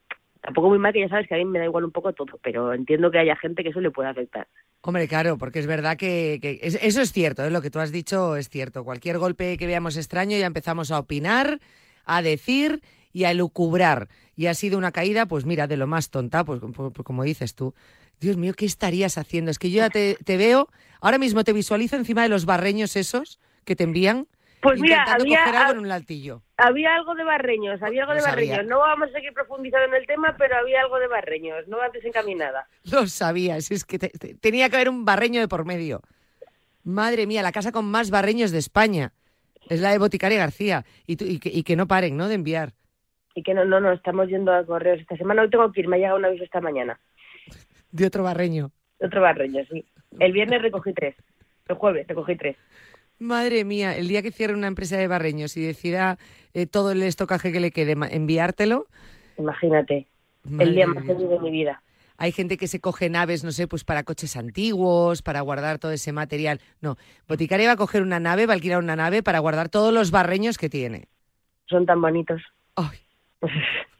[0.41, 2.39] tampoco muy mal que ya sabes que a mí me da igual un poco todo,
[2.41, 4.47] pero entiendo que haya gente que eso le puede afectar.
[4.81, 7.51] Hombre, claro, porque es verdad que, eso es cierto, ¿eh?
[7.51, 8.83] lo que tú has dicho es cierto.
[8.83, 11.59] Cualquier golpe que veamos extraño ya empezamos a opinar,
[12.03, 14.07] a decir y a elucubrar.
[14.35, 17.23] Y ha sido una caída, pues mira, de lo más tonta, pues, pues, pues como
[17.23, 17.75] dices tú.
[18.23, 19.51] Dios mío, ¿qué estarías haciendo?
[19.51, 20.69] Es que yo ya te, veo,
[21.01, 24.27] ahora mismo te visualizo encima de los barreños esos que te envían.
[24.61, 26.41] Pues mira, había, algo en un laltillo.
[26.55, 28.65] Había algo de barreños, había algo de barreños.
[28.65, 31.91] No vamos a seguir profundizando en el tema, pero había algo de barreños, no vas
[31.91, 32.65] desencaminada.
[32.83, 36.01] Lo sabías, es que tenía que haber un barreño de por medio.
[36.85, 39.11] Madre mía, la casa con más barreños de España.
[39.69, 40.85] Es la de Boticaria García.
[41.07, 42.27] Y, y, que, no paren, ¿no?
[42.27, 42.73] De enviar.
[43.35, 45.41] Y que no, no, no, estamos yendo a correos esta semana.
[45.41, 46.99] Hoy tengo que ir, me ha llegado un aviso esta mañana.
[47.93, 48.71] De otro barreño.
[48.99, 49.85] De otro barreño, sí.
[50.19, 51.15] El viernes recogí tres.
[51.67, 52.57] El jueves recogí tres.
[53.19, 56.17] Madre mía, el día que cierre una empresa de barreños y decida
[56.55, 58.87] eh, todo el estocaje que le quede enviártelo.
[59.37, 60.07] Imagínate,
[60.59, 61.83] el día más feliz de mi vida.
[62.17, 65.91] Hay gente que se coge naves, no sé, pues para coches antiguos, para guardar todo
[65.91, 66.61] ese material.
[66.81, 69.93] No, Boticaria va a coger una nave, va a alquilar una nave para guardar todos
[69.93, 71.07] los barreños que tiene.
[71.67, 72.41] Son tan bonitos.
[72.75, 72.97] Ay.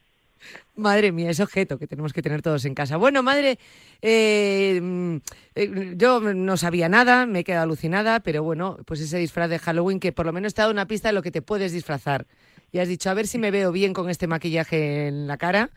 [0.75, 2.97] Madre mía, ese objeto que tenemos que tener todos en casa.
[2.97, 3.59] Bueno, madre,
[4.01, 5.17] eh, mm,
[5.53, 9.59] eh, yo no sabía nada, me he quedado alucinada, pero bueno, pues ese disfraz de
[9.59, 11.73] Halloween que por lo menos te ha dado una pista de lo que te puedes
[11.73, 12.25] disfrazar.
[12.71, 15.69] Y has dicho, a ver si me veo bien con este maquillaje en la cara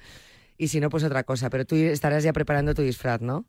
[0.57, 1.51] y si no, pues otra cosa.
[1.51, 3.45] Pero tú estarás ya preparando tu disfraz, ¿no?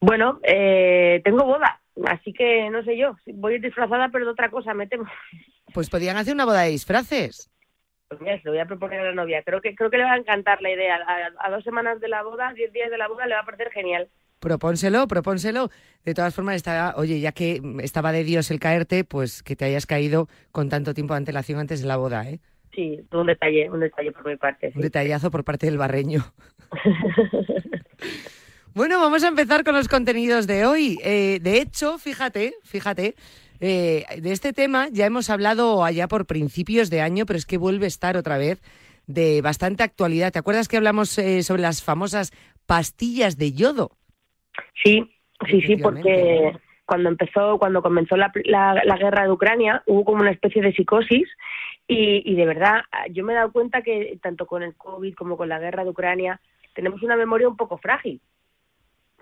[0.00, 4.74] Bueno, eh, tengo boda, así que no sé yo, voy disfrazada pero de otra cosa,
[4.74, 5.04] me temo.
[5.72, 7.51] Pues podrían hacer una boda de disfraces.
[8.18, 9.42] Pues voy a proponer a la novia.
[9.42, 10.98] Creo que creo que le va a encantar la idea.
[11.38, 13.70] A, dos semanas de la boda, diez días de la boda, le va a parecer
[13.70, 14.08] genial.
[14.40, 15.70] Propónselo, propónselo.
[16.04, 19.64] De todas formas, estaba, oye, ya que estaba de Dios el caerte, pues que te
[19.64, 22.40] hayas caído con tanto tiempo de antelación antes de la boda, ¿eh?
[22.74, 24.72] Sí, un detalle, un detalle por mi parte.
[24.74, 26.24] Un detallazo por parte del barreño.
[28.74, 30.98] bueno, vamos a empezar con los contenidos de hoy.
[31.04, 33.14] Eh, de hecho, fíjate, fíjate,
[33.64, 37.58] eh, de este tema ya hemos hablado allá por principios de año, pero es que
[37.58, 38.60] vuelve a estar otra vez
[39.06, 40.32] de bastante actualidad.
[40.32, 42.32] ¿Te acuerdas que hablamos eh, sobre las famosas
[42.66, 43.92] pastillas de yodo?
[44.82, 45.08] Sí,
[45.48, 48.32] sí, sí, porque cuando empezó, cuando comenzó la,
[48.98, 51.28] guerra de Ucrania, hubo como una especie de psicosis
[51.86, 55.36] y, y, de verdad yo me he dado cuenta que tanto con el COVID como
[55.36, 56.40] con la guerra de Ucrania
[56.74, 58.20] tenemos una memoria un poco frágil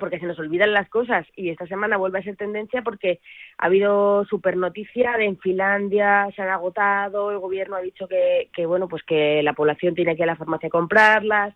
[0.01, 1.25] porque se nos olvidan las cosas.
[1.37, 3.21] Y esta semana vuelve a ser tendencia porque
[3.59, 8.49] ha habido super noticia de en Finlandia se han agotado, el gobierno ha dicho que,
[8.53, 11.55] que bueno, pues que la población tiene que ir a la farmacia a comprarlas.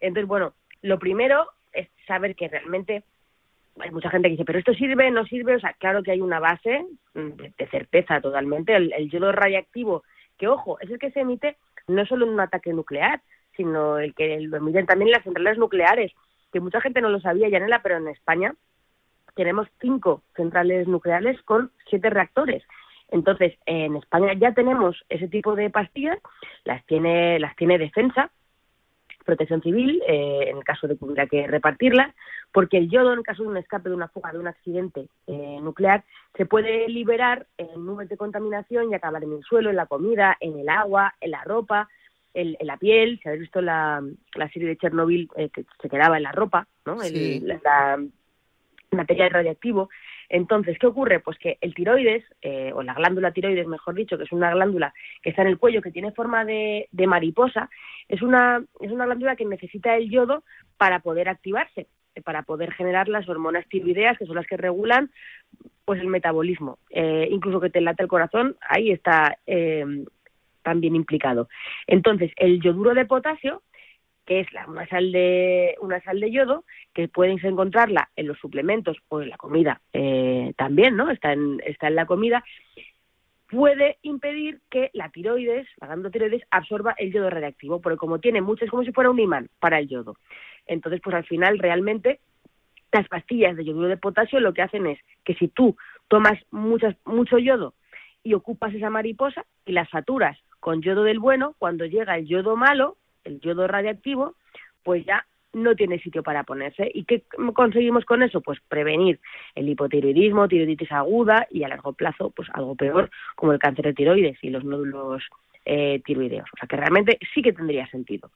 [0.00, 3.02] Entonces, bueno, lo primero es saber que realmente
[3.80, 6.20] hay mucha gente que dice, pero esto sirve, no sirve, o sea, claro que hay
[6.20, 10.02] una base de, certeza totalmente, el, el yodo radiactivo,
[10.38, 13.20] que ojo, es el que se emite no solo en un ataque nuclear,
[13.56, 16.12] sino el que lo emiten también las centrales nucleares
[16.52, 18.54] que mucha gente no lo sabía, Yanela, pero en España
[19.34, 22.64] tenemos cinco centrales nucleares con siete reactores.
[23.08, 26.18] Entonces, en España ya tenemos ese tipo de pastillas,
[26.64, 28.30] las tiene, las tiene defensa,
[29.24, 32.14] protección civil, eh, en el caso de que hubiera que repartirlas,
[32.52, 35.58] porque el yodo, en caso de un escape, de una fuga, de un accidente eh,
[35.60, 36.04] nuclear,
[36.36, 40.36] se puede liberar en nubes de contaminación y acabar en el suelo, en la comida,
[40.40, 41.88] en el agua, en la ropa,
[42.36, 44.02] en, la piel, si habéis visto la,
[44.34, 47.02] la serie de Chernobyl eh, que se quedaba en la ropa, ¿no?
[47.02, 47.98] El, la,
[48.92, 49.88] material radiactivo.
[50.28, 51.20] Entonces, ¿qué ocurre?
[51.20, 54.94] Pues que el tiroides, eh, o la glándula tiroides, mejor dicho, que es una glándula
[55.22, 57.68] que está en el cuello, que tiene forma de, de mariposa,
[58.08, 60.44] es una, es una glándula que necesita el yodo
[60.76, 61.88] para poder activarse,
[62.24, 65.10] para poder generar las hormonas tiroideas, que son las que regulan
[65.84, 66.78] pues el metabolismo.
[66.90, 69.84] Eh, incluso que te late el corazón, ahí está eh,
[70.66, 71.48] también implicado.
[71.86, 73.62] Entonces, el yoduro de potasio,
[74.24, 78.96] que es una, sal de, una sal de yodo, que puedes encontrarla en los suplementos
[79.08, 81.12] o en la comida eh, también, ¿no?
[81.12, 82.42] Está en, está en la comida,
[83.48, 88.40] puede impedir que la tiroides, la glándula tiroides, absorba el yodo radiactivo, porque como tiene
[88.40, 90.16] mucho, es como si fuera un imán para el yodo.
[90.66, 92.18] Entonces, pues al final realmente
[92.90, 95.76] las pastillas de yoduro de potasio lo que hacen es que si tú
[96.08, 97.74] tomas mucho yodo
[98.24, 102.56] y ocupas esa mariposa y la saturas con yodo del bueno, cuando llega el yodo
[102.56, 104.34] malo, el yodo radiactivo,
[104.82, 106.90] pues ya no tiene sitio para ponerse.
[106.92, 107.22] ¿Y qué
[107.54, 108.40] conseguimos con eso?
[108.40, 109.20] Pues prevenir
[109.54, 113.94] el hipotiroidismo, tiroiditis aguda y a largo plazo, pues algo peor, como el cáncer de
[113.94, 115.22] tiroides y los nódulos
[115.64, 116.48] eh, tiroideos.
[116.52, 118.28] O sea que realmente sí que tendría sentido.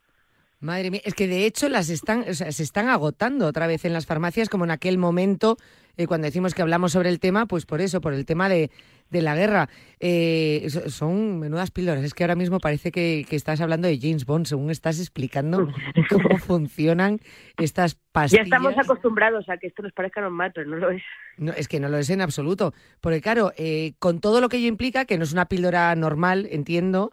[0.61, 4.07] Madre mía, es que de hecho las están, se están agotando otra vez en las
[4.07, 5.57] farmacias, como en aquel momento
[5.97, 8.71] eh, cuando decimos que hablamos sobre el tema, pues por eso, por el tema de,
[9.11, 9.69] de la guerra.
[9.99, 12.05] Eh, son menudas píldoras.
[12.05, 15.69] Es que ahora mismo parece que, estás hablando de James Bond, según estás explicando
[16.09, 17.19] cómo funcionan
[17.59, 18.49] estas pastillas.
[18.49, 21.03] Ya estamos acostumbrados a que esto nos parezca normal, pero no lo es.
[21.37, 22.73] No, es que no lo es en absoluto.
[23.01, 26.49] Porque claro, eh, con todo lo que ello implica, que no es una píldora normal,
[26.51, 27.13] entiendo,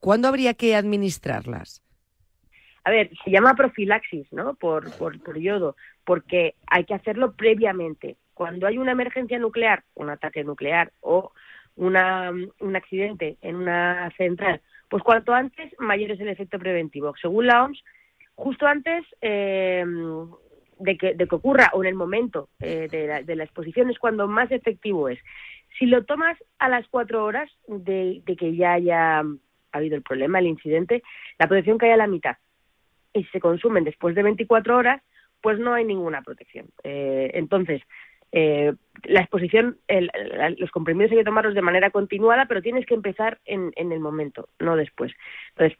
[0.00, 1.84] ¿cuándo habría que administrarlas?
[2.84, 4.54] a ver, se llama profilaxis, ¿no?
[4.54, 8.16] Por, por, por yodo, porque hay que hacerlo previamente.
[8.34, 11.32] Cuando hay una emergencia nuclear, un ataque nuclear o
[11.76, 17.14] una, un accidente en una central, pues cuanto antes, mayor es el efecto preventivo.
[17.20, 17.82] Según la OMS,
[18.34, 19.84] justo antes eh,
[20.78, 23.90] de, que, de que ocurra o en el momento eh, de, la, de la exposición
[23.90, 25.18] es cuando más efectivo es.
[25.78, 29.22] Si lo tomas a las cuatro horas de, de que ya haya
[29.72, 31.02] habido el problema, el incidente,
[31.38, 32.36] la protección cae a la mitad
[33.12, 35.02] y se consumen después de 24 horas,
[35.40, 36.66] pues no hay ninguna protección.
[36.82, 37.82] Eh, entonces,
[38.36, 39.78] eh, la exposición,
[40.58, 44.48] los comprimidos hay que tomarlos de manera continuada, pero tienes que empezar en, el momento,
[44.58, 45.12] no después.
[45.50, 45.78] Entonces,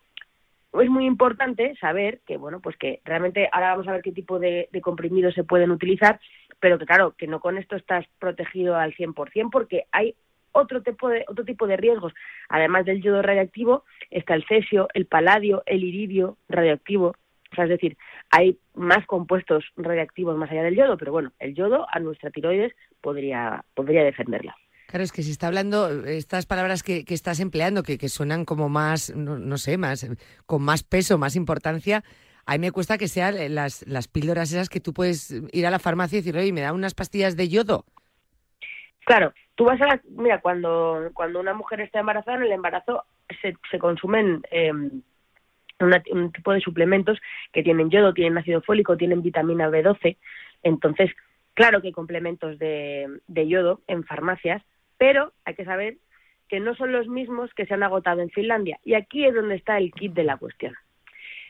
[0.81, 4.39] es muy importante saber que, bueno, pues que realmente ahora vamos a ver qué tipo
[4.39, 6.21] de, comprimidos se pueden utilizar,
[6.61, 10.15] pero que claro, que no con esto estás protegido al 100% porque hay
[10.53, 12.15] otro tipo de otro tipo de riesgos.
[12.49, 17.17] Además del yodo radioactivo, está el cesio, el paladio, el iridio radioactivo,
[17.63, 17.97] es decir,
[18.31, 22.73] hay más compuestos radiactivos más allá del yodo, pero bueno, el yodo a nuestra tiroides
[23.01, 24.57] podría, podría defenderla.
[24.87, 28.69] Claro, es que si está hablando, estas palabras que, estás empleando, que, que, suenan como
[28.69, 30.07] más, no, sé, más,
[30.47, 32.05] con más peso, más importancia,
[32.47, 35.71] a mí me cuesta que sean las, las píldoras esas que tú puedes ir a
[35.71, 37.87] la farmacia y decir, oye, ¿me da unas pastillas de yodo?
[39.05, 43.05] Claro, tú vas a la, mira, cuando, cuando una mujer está embarazada, en el embarazo
[43.41, 44.73] se, se consumen eh,
[45.81, 47.19] un tipo de suplementos
[47.53, 50.17] que tienen yodo, tienen ácido fólico, tienen vitamina B12.
[50.63, 51.11] Entonces,
[51.55, 54.63] claro que hay complementos de, yodo en farmacias,
[54.99, 55.97] pero hay que saber
[56.49, 58.79] que no son los mismos que se han agotado en Finlandia.
[58.85, 60.75] Y aquí es donde está el kit de la cuestión.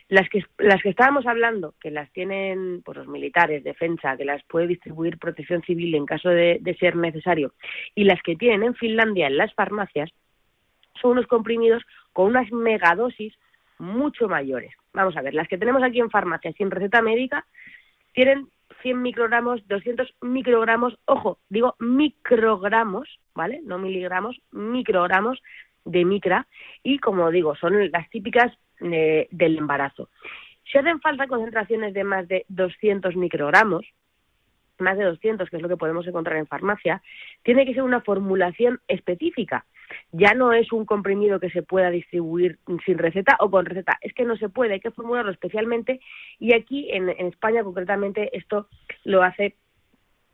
[0.07, 4.43] Las que, las que estábamos hablando, que las tienen pues, los militares, defensa, que las
[4.43, 7.53] puede distribuir protección civil en caso de, de ser necesario,
[7.95, 10.11] y las que tienen en Finlandia en las farmacias,
[11.01, 11.83] son unos comprimidos
[12.13, 13.33] con unas megadosis
[13.77, 14.73] mucho mayores.
[14.93, 17.45] Vamos a ver, las que tenemos aquí en farmacia sin receta médica
[18.13, 18.47] tienen
[18.81, 23.61] 100 microgramos, 200 microgramos, ojo, digo microgramos, ¿vale?
[23.63, 25.41] No miligramos, microgramos
[25.85, 26.47] de micra
[26.83, 30.09] y como digo, son las típicas eh, del embarazo.
[30.71, 33.85] Si hacen falta concentraciones de más de 200 microgramos,
[34.79, 37.01] más de 200, que es lo que podemos encontrar en farmacia,
[37.43, 39.65] tiene que ser una formulación específica
[40.11, 44.13] ya no es un comprimido que se pueda distribuir sin receta o con receta, es
[44.13, 45.99] que no se puede, hay que formularlo especialmente
[46.39, 48.67] y aquí en, España concretamente esto
[49.03, 49.55] lo hace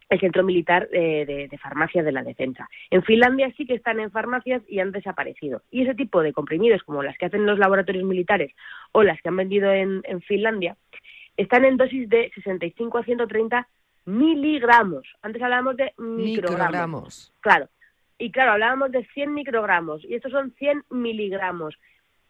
[0.09, 2.69] el Centro Militar de, Farmacia de la Defensa.
[2.89, 5.61] En Finlandia sí que están en farmacias y han desaparecido.
[5.71, 8.53] Y ese tipo de comprimidos, como las que hacen los laboratorios militares
[8.91, 10.75] o las que han vendido en, Finlandia,
[11.37, 13.67] están en dosis de 65 a 130
[14.05, 15.07] miligramos.
[15.21, 17.33] Antes hablábamos de microgramos.
[17.39, 17.69] Claro,
[18.17, 21.75] y claro, hablábamos de 100 microgramos y estos son 100 miligramos.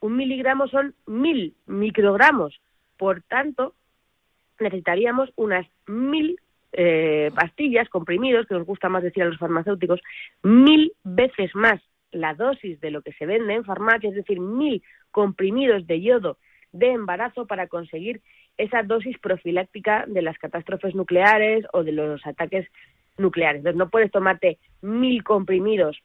[0.00, 2.60] Un miligramo son mil microgramos.
[2.96, 3.74] Por tanto,
[4.58, 6.38] necesitaríamos unas mil
[6.72, 10.00] eh, pastillas, comprimidos, que nos gusta más decir a los farmacéuticos,
[10.42, 11.80] mil veces más
[12.10, 16.38] la dosis de lo que se vende en farmacia, es decir, mil comprimidos de yodo
[16.72, 18.22] de embarazo para conseguir
[18.62, 22.68] esa dosis profiláctica de las catástrofes nucleares o de los ataques
[23.18, 23.58] nucleares.
[23.58, 25.98] Entonces no puedes tomarte mil comprimidos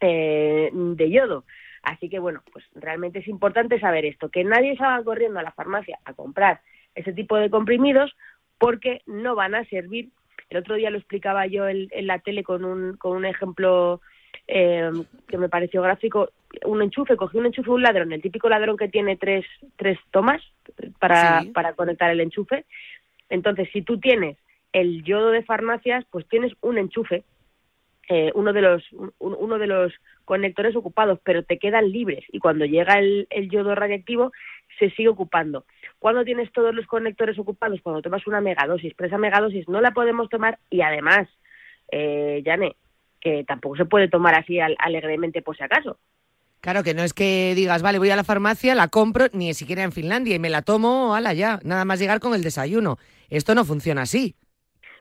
[0.00, 1.44] eh, de yodo.
[1.82, 5.52] Así que bueno, pues realmente es importante saber esto, que nadie salga corriendo a la
[5.52, 6.60] farmacia a comprar
[6.94, 8.16] ese tipo de comprimidos
[8.58, 10.10] porque no van a servir.
[10.50, 14.00] El otro día lo explicaba yo en, la tele con un, con un ejemplo
[14.46, 14.90] eh,
[15.28, 16.30] que me pareció gráfico.
[16.64, 19.44] Un enchufe, cogí un enchufe un ladrón, el típico ladrón que tiene tres,
[19.76, 20.42] tres tomas
[20.98, 22.64] para, para conectar el enchufe.
[23.28, 24.36] Entonces, si tú tienes
[24.72, 27.24] el yodo de farmacias, pues tienes un enchufe,
[28.08, 28.82] eh, uno de los
[29.18, 29.92] uno de los
[30.24, 34.32] conectores ocupados, pero te quedan libres y cuando llega el, yodo radiactivo
[34.78, 35.64] se sigue ocupando.
[35.98, 39.92] Cuando tienes todos los conectores ocupados, cuando tomas una megadosis, pero esa megadosis no la
[39.92, 41.28] podemos tomar y además,
[41.92, 42.76] eh, Yane,
[43.24, 45.98] que tampoco se puede tomar así alegremente por si acaso.
[46.60, 49.82] Claro, que no es que digas, vale, voy a la farmacia, la compro, ni siquiera
[49.82, 52.98] en Finlandia, y me la tomo, ala ya, nada más llegar con el desayuno.
[53.28, 54.34] Esto no funciona así.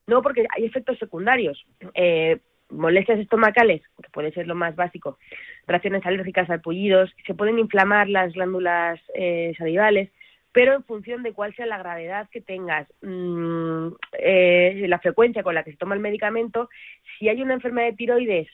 [0.08, 1.66] No, porque hay efectos secundarios.
[1.94, 5.18] Eh, molestias estomacales, que puede ser lo más básico,
[5.68, 10.10] reacciones alérgicas, pullidos, se pueden inflamar las glándulas eh, salivales,
[10.54, 13.88] pero en función de cuál sea la gravedad que tengas, mm,
[14.20, 16.70] eh, la frecuencia con la que se toma el medicamento,
[17.18, 18.48] si hay una enfermedad de tiroides,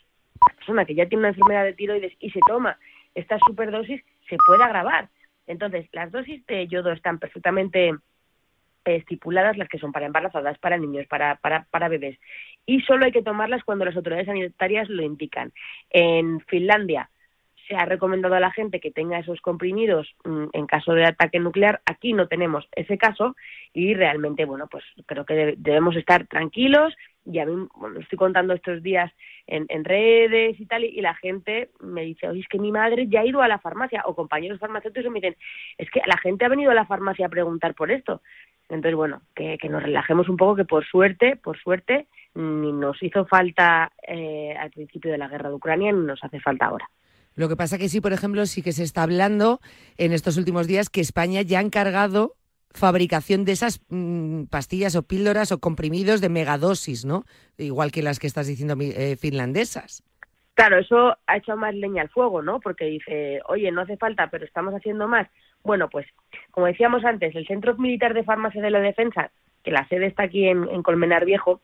[0.48, 2.80] la persona que ya tiene una enfermedad de tiroides y se toma
[3.14, 5.10] esta superdosis, se puede agravar.
[5.46, 7.92] Entonces, las dosis de yodo están perfectamente
[8.86, 12.18] estipuladas, las que son para embarazadas, para niños, para, para, para bebés.
[12.66, 15.52] Y solo hay que tomarlas cuando las autoridades sanitarias lo indican.
[15.90, 17.10] En Finlandia,
[17.70, 21.40] se ha recomendado a la gente que tenga esos comprimidos mm, en caso de ataque
[21.40, 21.82] nuclear.
[21.86, 23.36] Aquí no tenemos ese caso
[23.74, 26.96] y realmente, bueno, pues creo que debemos estar tranquilos.
[27.26, 29.12] Y a mí, bueno, estoy contando estos días
[29.46, 33.22] en, redes y tal, y, la gente me dice, oye, es que mi madre ya
[33.22, 35.36] ha ido a la farmacia, o compañeros farmacéuticos me dicen,
[35.78, 38.22] es que la gente ha venido a la farmacia a preguntar por esto.
[38.70, 43.26] Entonces, bueno, que, nos relajemos un poco, que por suerte, por suerte, ni nos hizo
[43.26, 46.90] falta eh, al principio de la guerra de Ucrania, ni nos hace falta ahora.
[47.40, 49.62] Lo que pasa que sí, por ejemplo, sí que se está hablando
[49.98, 52.34] en estos últimos días que España ya ha encargado
[52.72, 57.24] fabricación de esas mm, pastillas o píldoras o comprimidos de megadosis, ¿no?
[57.58, 60.04] Igual que las que estás diciendo eh, finlandesas.
[60.54, 62.60] Claro, eso ha hecho más leña al fuego, ¿no?
[62.60, 65.26] Porque dice, oye, no hace falta, pero estamos haciendo más.
[65.64, 66.08] Bueno, pues,
[66.52, 69.32] como decíamos antes, el Centro Militar de Farmacia de la Defensa,
[69.64, 71.62] que la sede está aquí en, Colmenar Viejo,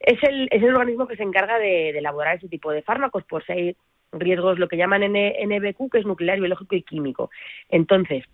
[0.00, 3.42] es el, es el organismo que se encarga de, elaborar ese tipo de fármacos por
[3.46, 3.74] si
[4.12, 7.30] riesgos, lo que llaman NBQ, que es nuclear, biológico y químico.
[7.68, 8.24] Entonces,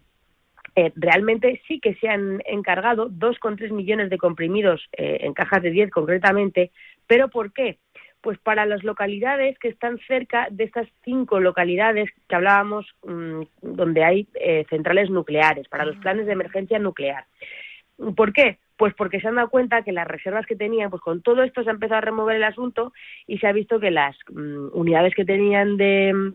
[0.74, 5.70] eh, realmente sí que se han encargado 2,3 millones de comprimidos eh, en cajas de
[5.70, 6.70] 10 concretamente,
[7.06, 7.78] pero ¿por qué?
[8.20, 14.04] Pues para las localidades que están cerca de estas cinco localidades que hablábamos mm, donde
[14.04, 17.24] hay eh, centrales nucleares, para los planes de emergencia nuclear.
[18.14, 18.58] ¿Por qué?
[18.76, 21.62] Pues porque se han dado cuenta que las reservas que tenían, pues con todo esto
[21.62, 22.92] se ha empezado a remover el asunto
[23.26, 26.32] y se ha visto que las mm, unidades que tenían de,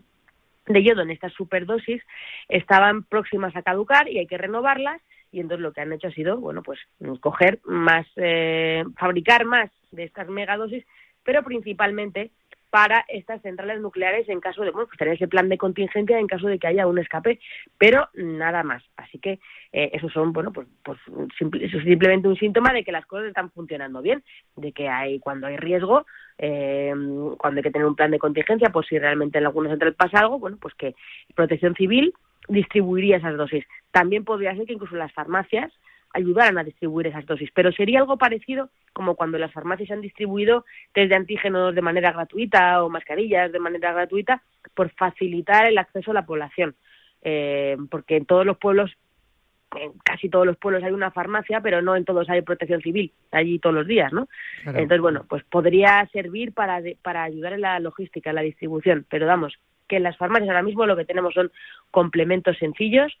[0.66, 2.02] de yodo en estas superdosis
[2.48, 5.00] estaban próximas a caducar y hay que renovarlas
[5.32, 6.78] y entonces lo que han hecho ha sido, bueno, pues
[7.20, 10.84] coger más, eh, fabricar más de estas megadosis,
[11.24, 12.30] pero principalmente
[12.72, 16.26] para estas centrales nucleares en caso de, bueno, pues tener ese plan de contingencia en
[16.26, 17.38] caso de que haya un escape,
[17.76, 18.82] pero nada más.
[18.96, 19.40] Así que
[19.74, 20.98] eh, eso son, bueno, pues, pues
[21.60, 24.24] eso es simplemente un síntoma de que las cosas están funcionando bien,
[24.56, 26.06] de que hay, cuando hay riesgo,
[26.38, 26.94] eh,
[27.36, 30.20] cuando hay que tener un plan de contingencia, pues si realmente en algunos centrales pasa
[30.20, 30.94] algo, bueno, pues que
[31.34, 32.14] Protección Civil
[32.48, 33.66] distribuiría esas dosis.
[33.90, 35.70] También podría ser que incluso las farmacias
[36.12, 37.50] ayudaran a distribuir esas dosis.
[37.54, 42.12] Pero sería algo parecido como cuando las farmacias han distribuido test de antígenos de manera
[42.12, 44.42] gratuita o mascarillas de manera gratuita
[44.74, 46.74] por facilitar el acceso a la población.
[47.22, 48.90] Eh, porque en todos los pueblos,
[49.76, 53.12] en casi todos los pueblos hay una farmacia, pero no en todos hay protección civil,
[53.30, 54.28] allí todos los días, ¿no?
[54.66, 59.26] Entonces, bueno, pues podría servir para, para ayudar en la logística, en la distribución, pero
[59.26, 59.56] vamos,
[59.88, 61.52] que en las farmacias ahora mismo lo que tenemos son
[61.90, 63.16] complementos sencillos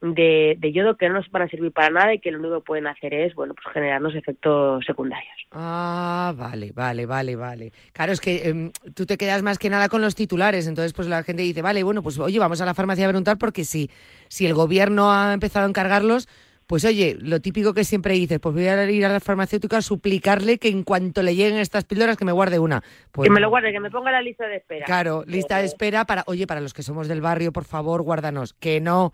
[0.00, 2.66] de, yodo que no nos van a servir para nada y que lo único que
[2.66, 5.34] pueden hacer es, bueno, pues generarnos efectos secundarios.
[5.52, 7.72] Ah, vale, vale, vale, vale.
[7.92, 11.08] Claro, es que em, tú te quedas más que nada con los titulares, entonces pues
[11.08, 13.90] la gente dice, vale, bueno, pues oye, vamos a la farmacia a preguntar porque si,
[14.28, 16.28] si el gobierno ha empezado a encargarlos,
[16.66, 19.82] pues oye, lo típico que siempre dices, pues voy a ir a la farmacéutica a
[19.82, 22.82] suplicarle que en cuanto le lleguen estas píldoras que me guarde una.
[23.12, 24.84] Pues que me lo guarde, que me ponga la lista de espera.
[24.84, 28.52] Claro, lista de espera para, oye, para los que somos del barrio, por favor, guárdanos.
[28.54, 29.12] Que no,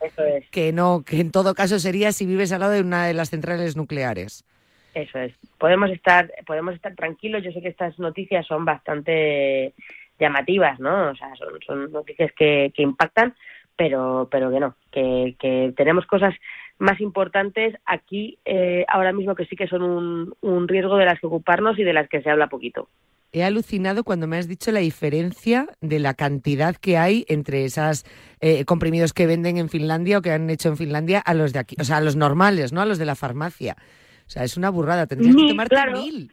[0.51, 3.29] que no, que en todo caso sería si vives al lado de una de las
[3.29, 4.45] centrales nucleares.
[4.95, 5.35] Eso es.
[5.59, 7.43] Podemos estar, podemos estar tranquilos.
[7.43, 9.75] Yo sé que estas noticias son bastante
[10.19, 11.11] llamativas, ¿no?
[11.11, 11.29] O sea,
[11.67, 13.35] son, noticias que, que impactan,
[13.77, 16.35] pero, pero que no, que, que tenemos cosas
[16.83, 21.21] más importantes aquí eh, ahora mismo que sí que son un, un riesgo de las
[21.21, 22.88] que ocuparnos y de las que se habla poquito.
[23.33, 28.05] He alucinado cuando me has dicho la diferencia de la cantidad que hay entre esos
[28.40, 31.61] eh, comprimidos que venden en Finlandia o que han hecho en Finlandia a los de
[31.61, 32.81] aquí, o sea, a los normales, ¿no?
[32.81, 33.77] A los de la farmacia.
[34.27, 35.07] O sea, es una burrada.
[35.07, 36.33] Tendrías que tomarte mil.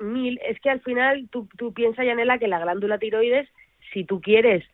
[0.00, 0.40] Mil.
[0.46, 3.48] Es que al final tú, tú piensas, Yanela, que la glándula tiroides,
[3.92, 4.64] si tú quieres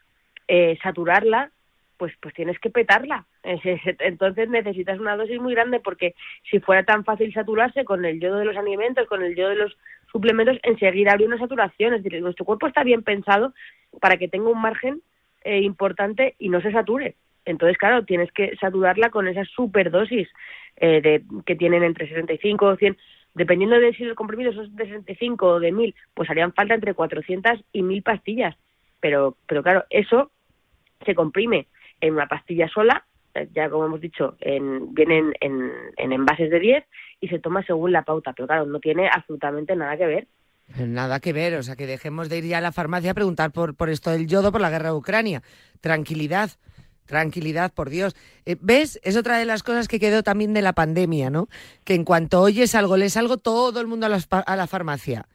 [0.49, 1.53] eh, saturarla,
[2.01, 3.27] pues, pues tienes que petarla.
[3.45, 6.15] Entonces necesitas una dosis muy grande porque
[6.51, 9.57] si fuera tan fácil saturarse con el yodo de los alimentos, con el yodo de
[9.57, 9.77] los
[10.11, 11.93] suplementos, enseguida habría una saturación.
[11.93, 13.53] Es decir, nuestro cuerpo está bien pensado
[14.01, 15.03] para que tenga un margen
[15.45, 17.17] eh, importante y no se sature.
[17.45, 20.29] Entonces, claro, tienes que saturarla con esas superdosis
[20.77, 22.97] eh, de, que tienen entre 65 o 100.
[23.35, 26.95] Dependiendo de si los comprimidos son de 65 o de 1000, pues harían falta entre
[26.95, 28.57] 400 y 1000 pastillas.
[29.01, 30.31] Pero, pero claro, eso
[31.05, 31.67] se comprime
[32.01, 36.61] en una pastilla sola, eh, ya como hemos dicho, en, vienen en, en envases de
[36.61, 36.85] 10
[37.21, 40.29] y se toma según la pauta, pero claro, no tiene absolutamente nada que ver.
[40.79, 43.51] Nada que ver, o sea que dejemos de ir ya a la farmacia a preguntar
[43.51, 45.43] por, por esto del yodo, por la guerra de Ucrania.
[45.81, 46.51] Tranquilidad,
[47.11, 48.15] Tranquilidad, por Dios.
[48.47, 49.01] Eh, ¿Ves?
[49.03, 51.49] Es otra de las cosas que quedó también de la pandemia, ¿no?
[51.83, 54.09] Que en cuanto oyes algo, lees algo, todo el mundo a
[54.57, 55.27] la, farmacia.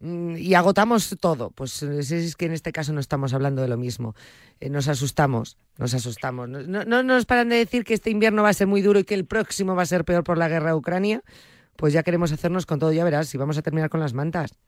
[0.00, 1.50] Mm, y agotamos todo.
[1.50, 4.14] Pues es que en este caso no estamos hablando de lo mismo.
[4.60, 6.48] Eh, nos asustamos, nos asustamos.
[6.48, 9.04] No, no, nos paran de decir que este invierno va a ser muy duro y
[9.04, 11.22] que el próximo va a ser peor por la guerra de Ucrania.
[11.76, 14.58] Pues ya queremos hacernos con todo, ya verás, si vamos a terminar con las mantas.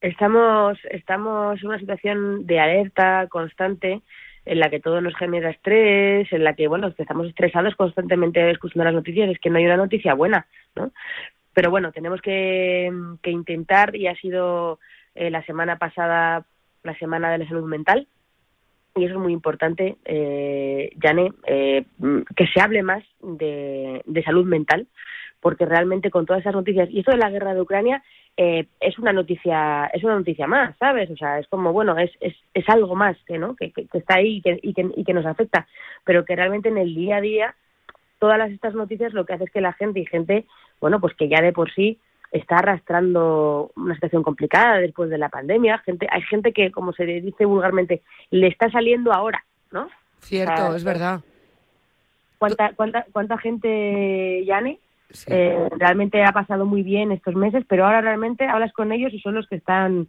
[0.00, 4.00] Estamos, estamos en una situación de alerta constante
[4.46, 8.84] en la que todo nos genera estrés, en la que, bueno, estamos estresados constantemente escuchando
[8.84, 10.92] las noticias, es que no hay una noticia buena, ¿no?
[11.52, 12.90] Pero bueno, tenemos que,
[13.24, 14.78] intentar, y ha sido
[15.14, 16.44] eh, la semana pasada
[16.82, 18.06] la Semana de la Salud Mental,
[18.96, 21.84] y eso es muy importante, eh, Jane, eh,
[22.34, 24.86] que se hable más de, de salud mental,
[25.40, 28.02] porque realmente con todas esas noticias, y esto de la guerra de Ucrania
[28.36, 32.10] eh, es una noticia es una noticia más sabes o sea es como bueno es
[32.20, 35.04] es, es algo más que no que, que, está ahí y que, y que, y
[35.04, 35.66] que nos afecta.
[36.04, 37.54] Pero que realmente en el día a día
[38.18, 40.46] todas estas noticias lo que hace es que la gente y gente
[40.80, 41.98] bueno pues que ya de por sí
[42.32, 47.04] está arrastrando una situación complicada después de la pandemia gente hay gente que como se
[47.04, 49.88] dice vulgarmente le está saliendo ahora no
[50.20, 51.20] cierto es verdad
[52.38, 54.78] cuánta cuánta cuánta gente Yane
[55.26, 59.20] eh, realmente ha pasado muy bien estos meses, pero ahora realmente hablas con ellos y
[59.20, 60.08] son los que están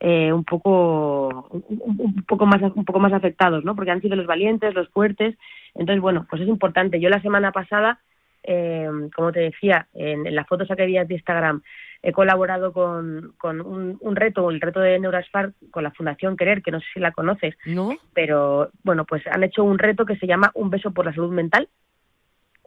[0.00, 3.74] eh, un poco un, poco más un poco más afectados, ¿no?
[3.74, 5.36] Porque han sido los valientes, los fuertes.
[5.74, 7.00] Entonces, bueno, pues es importante.
[7.00, 8.00] Yo la semana pasada,
[8.42, 11.62] eh, como te decía, en, las fotos que había de Instagram,
[12.02, 16.72] he colaborado con, con un, reto, el reto de Neurasfar, con la Fundación Querer, que
[16.72, 17.96] no sé si la conoces, ¿No?
[18.12, 21.32] pero bueno, pues han hecho un reto que se llama Un beso por la salud
[21.32, 21.68] mental,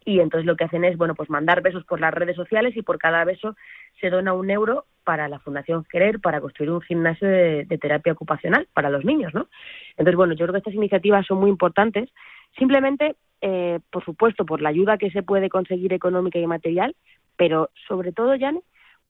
[0.06, 2.84] y entonces lo que hacen es bueno pues mandar besos por las redes sociales y
[2.84, 3.56] por cada beso
[4.00, 8.68] se dona un euro para la Fundación Querer para construir un gimnasio de, terapia ocupacional
[8.74, 9.50] para los niños, ¿no?
[9.92, 12.10] Entonces bueno yo creo que estas iniciativas son muy importantes
[12.58, 16.96] simplemente eh, por supuesto por la ayuda que se puede conseguir económica y material
[17.36, 18.60] pero sobre todo Jan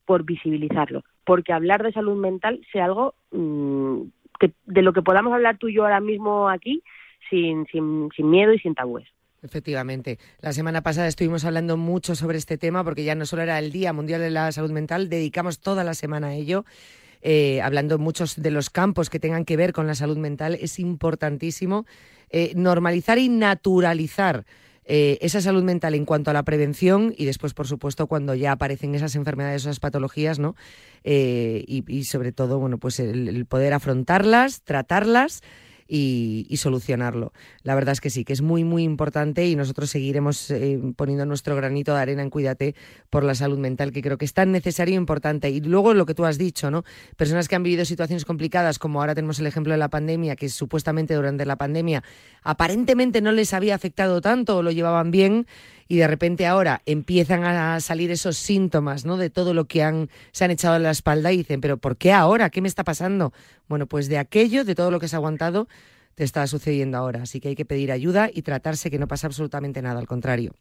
[0.05, 4.01] por visibilizarlo porque hablar de salud mental sea algo mm,
[4.39, 6.83] que de lo que podamos hablar tú y yo ahora mismo aquí
[7.29, 9.07] sin, sin, sin miedo y sin tabúes.
[9.41, 10.17] Efectivamente.
[10.41, 13.71] La semana pasada estuvimos hablando mucho sobre este tema porque ya no solo era el
[13.71, 16.65] Día Mundial de la Salud Mental, dedicamos toda la semana a ello.
[17.21, 20.79] Eh, hablando muchos de los campos que tengan que ver con la salud mental, es
[20.79, 21.85] importantísimo
[22.29, 24.45] eh, normalizar y naturalizar
[24.85, 28.51] eh, esa salud mental en cuanto a la prevención y después, por supuesto, cuando ya
[28.51, 30.55] aparecen esas enfermedades, esas patologías, ¿no?
[31.03, 35.41] Y, sobre todo, bueno, pues el poder afrontarlas, tratarlas
[35.87, 37.31] y, solucionarlo.
[37.63, 41.25] La verdad es que sí, que es muy, muy importante y nosotros seguiremos eh, poniendo
[41.25, 42.75] nuestro granito de arena en Cuídate
[43.09, 45.49] por la salud mental, que creo que es tan necesario e importante.
[45.49, 46.83] Y luego lo que tú has dicho, ¿no?
[47.17, 50.49] Personas que han vivido situaciones complicadas, como ahora tenemos el ejemplo de la pandemia, que
[50.49, 52.03] supuestamente durante la pandemia
[52.41, 55.45] aparentemente no les había afectado tanto o lo llevaban bien
[55.87, 59.17] y de repente ahora empiezan a salir esos síntomas, ¿no?
[59.17, 61.97] De todo lo que han, se han echado en la espalda y dicen, pero ¿por
[61.97, 62.49] qué ahora?
[62.49, 63.33] ¿Qué me está pasando?
[63.67, 65.67] Bueno, pues de aquello, de todo lo que has aguantado,
[66.15, 67.23] te está sucediendo ahora.
[67.23, 70.53] Así que hay que pedir ayuda y tratarse que no pasa absolutamente nada, al contrario.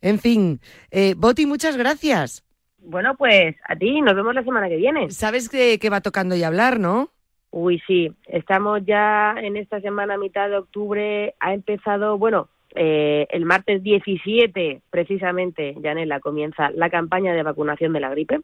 [0.00, 2.44] En fin, eh, Boti, muchas gracias.
[2.78, 5.10] Bueno, pues a ti, nos vemos la semana que viene.
[5.10, 7.10] Sabes que, que va tocando ya hablar, ¿no?
[7.50, 13.44] Uy, sí, estamos ya en esta semana, mitad de octubre, ha empezado, bueno, eh, el
[13.44, 18.40] martes 17, precisamente, Janela, comienza la campaña de vacunación de la gripe.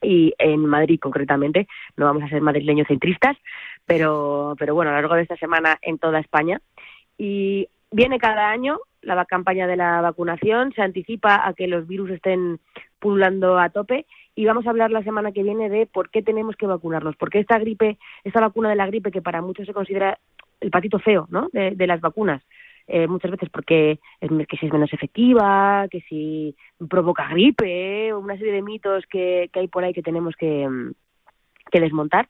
[0.00, 3.36] Y en Madrid concretamente, no vamos a ser madrileños centristas,
[3.84, 6.60] pero, pero bueno, a lo largo de esta semana en toda España.
[7.16, 12.10] Y viene cada año la campaña de la vacunación, se anticipa a que los virus
[12.10, 12.60] estén
[13.00, 14.06] pululando a tope.
[14.36, 17.40] Y vamos a hablar la semana que viene de por qué tenemos que vacunarnos, porque
[17.40, 20.18] esta gripe, esta vacuna de la gripe que para muchos se considera
[20.60, 21.48] el patito feo, ¿no?
[21.52, 22.42] de las vacunas,
[22.88, 26.56] eh, muchas veces porque es, que si es menos efectiva, que si
[26.88, 30.92] provoca gripe, una serie de mitos que, hay por ahí que tenemos que, mm,
[31.70, 32.28] desmontar.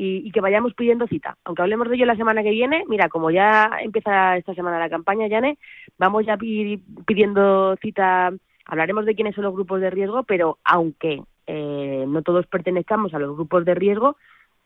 [0.00, 1.36] Y, que vayamos pidiendo cita.
[1.44, 4.88] Aunque hablemos de ello la semana que viene, mira, como ya empieza esta semana la
[4.88, 5.58] campaña, Yane,
[5.98, 8.32] vamos ya pidiendo cita,
[8.64, 13.18] hablaremos de quiénes son los grupos de riesgo, pero aunque eh, no todos pertenezcamos a
[13.18, 14.16] los grupos de riesgo,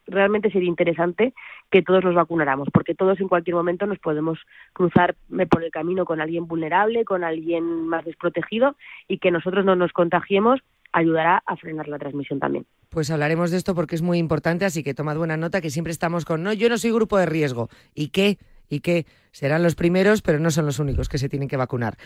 [0.07, 1.35] realmente sería interesante
[1.71, 4.39] que todos nos vacunáramos, porque todos en cualquier momento nos podemos
[4.73, 8.77] cruzar eh, por el camino con alguien vulnerable, con alguien más desprotegido
[9.09, 10.61] y que nosotros no nos contagiemos
[10.93, 12.67] ayudará a frenar la transmisión también.
[12.91, 15.91] Pues hablaremos de esto porque es muy importante, así que tomad buena nota que siempre
[15.91, 17.71] estamos con, no, yo no soy grupo de riesgo.
[17.95, 18.39] ¿Y qué?
[18.69, 19.07] ¿Y qué?
[19.31, 21.97] Serán los primeros, pero no son los únicos que se tienen que vacunar.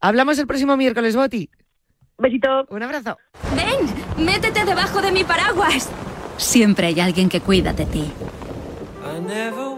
[0.00, 1.50] Hablamos el próximo miércoles, Boti.
[2.16, 2.66] Besito.
[2.70, 3.18] Un abrazo.
[3.54, 5.90] Ven, métete debajo de mi paraguas
[6.40, 8.04] siempre hay alguien que cuida de ti.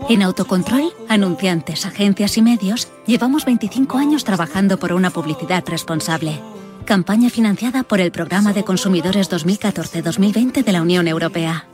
[0.08, 6.40] En Autocontrol, anunciantes, agencias y medios, Llevamos 25 años trabajando por una publicidad responsable.
[6.84, 11.66] Campaña financiada por el Programa de Consumidores 2014-2020 de la Unión Europea.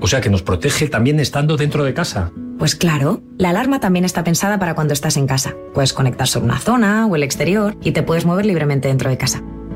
[0.00, 2.30] O sea que nos protege también estando dentro de casa.
[2.58, 5.54] Pues claro, la alarma también está pensada para cuando estás en casa.
[5.72, 9.16] Puedes conectar sobre una zona o el exterior y te puedes mover libremente dentro de
[9.16, 9.42] casa.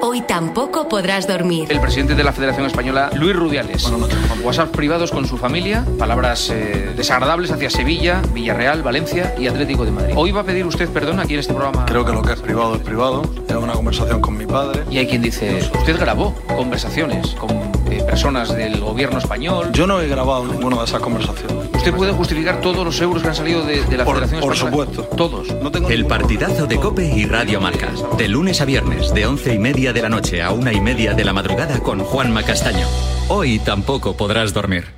[0.00, 1.70] Hoy tampoco podrás dormir.
[1.72, 3.82] El presidente de la Federación Española, Luis Rudiales.
[3.90, 4.06] Bueno,
[4.44, 9.90] WhatsApp privados con su familia, palabras eh, desagradables hacia Sevilla, Villarreal, Valencia y Atlético de
[9.90, 10.14] Madrid.
[10.16, 11.84] Hoy va a pedir usted perdón aquí en este programa.
[11.86, 13.22] Creo que lo que es privado es privado.
[13.46, 14.84] Tengo una conversación con mi padre.
[14.88, 19.70] Y hay quien dice, usted grabó conversaciones con eh, personas del gobierno español.
[19.72, 21.68] Yo no he grabado ninguna de esas conversaciones.
[21.74, 24.40] ¿Usted puede justificar todos los euros que han salido de, la Federación Española?
[24.40, 25.02] Por supuesto.
[25.16, 25.48] Todos.
[25.62, 27.90] No tengo el partidazo de Cope y Radio Marca.
[28.16, 31.14] De lunes a viernes, de once y media de la noche a una y media
[31.14, 32.86] de la madrugada con Juanma Castaño.
[33.28, 34.97] Hoy tampoco podrás dormir.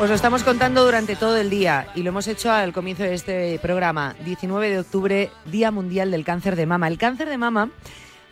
[0.00, 3.14] Os lo estamos contando durante todo el día y lo hemos hecho al comienzo de
[3.14, 4.14] este programa.
[4.24, 6.86] 19 de octubre, Día Mundial del Cáncer de Mama.
[6.86, 7.72] El cáncer de mama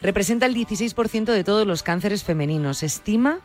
[0.00, 2.78] representa el 16% de todos los cánceres femeninos.
[2.78, 3.40] Se estima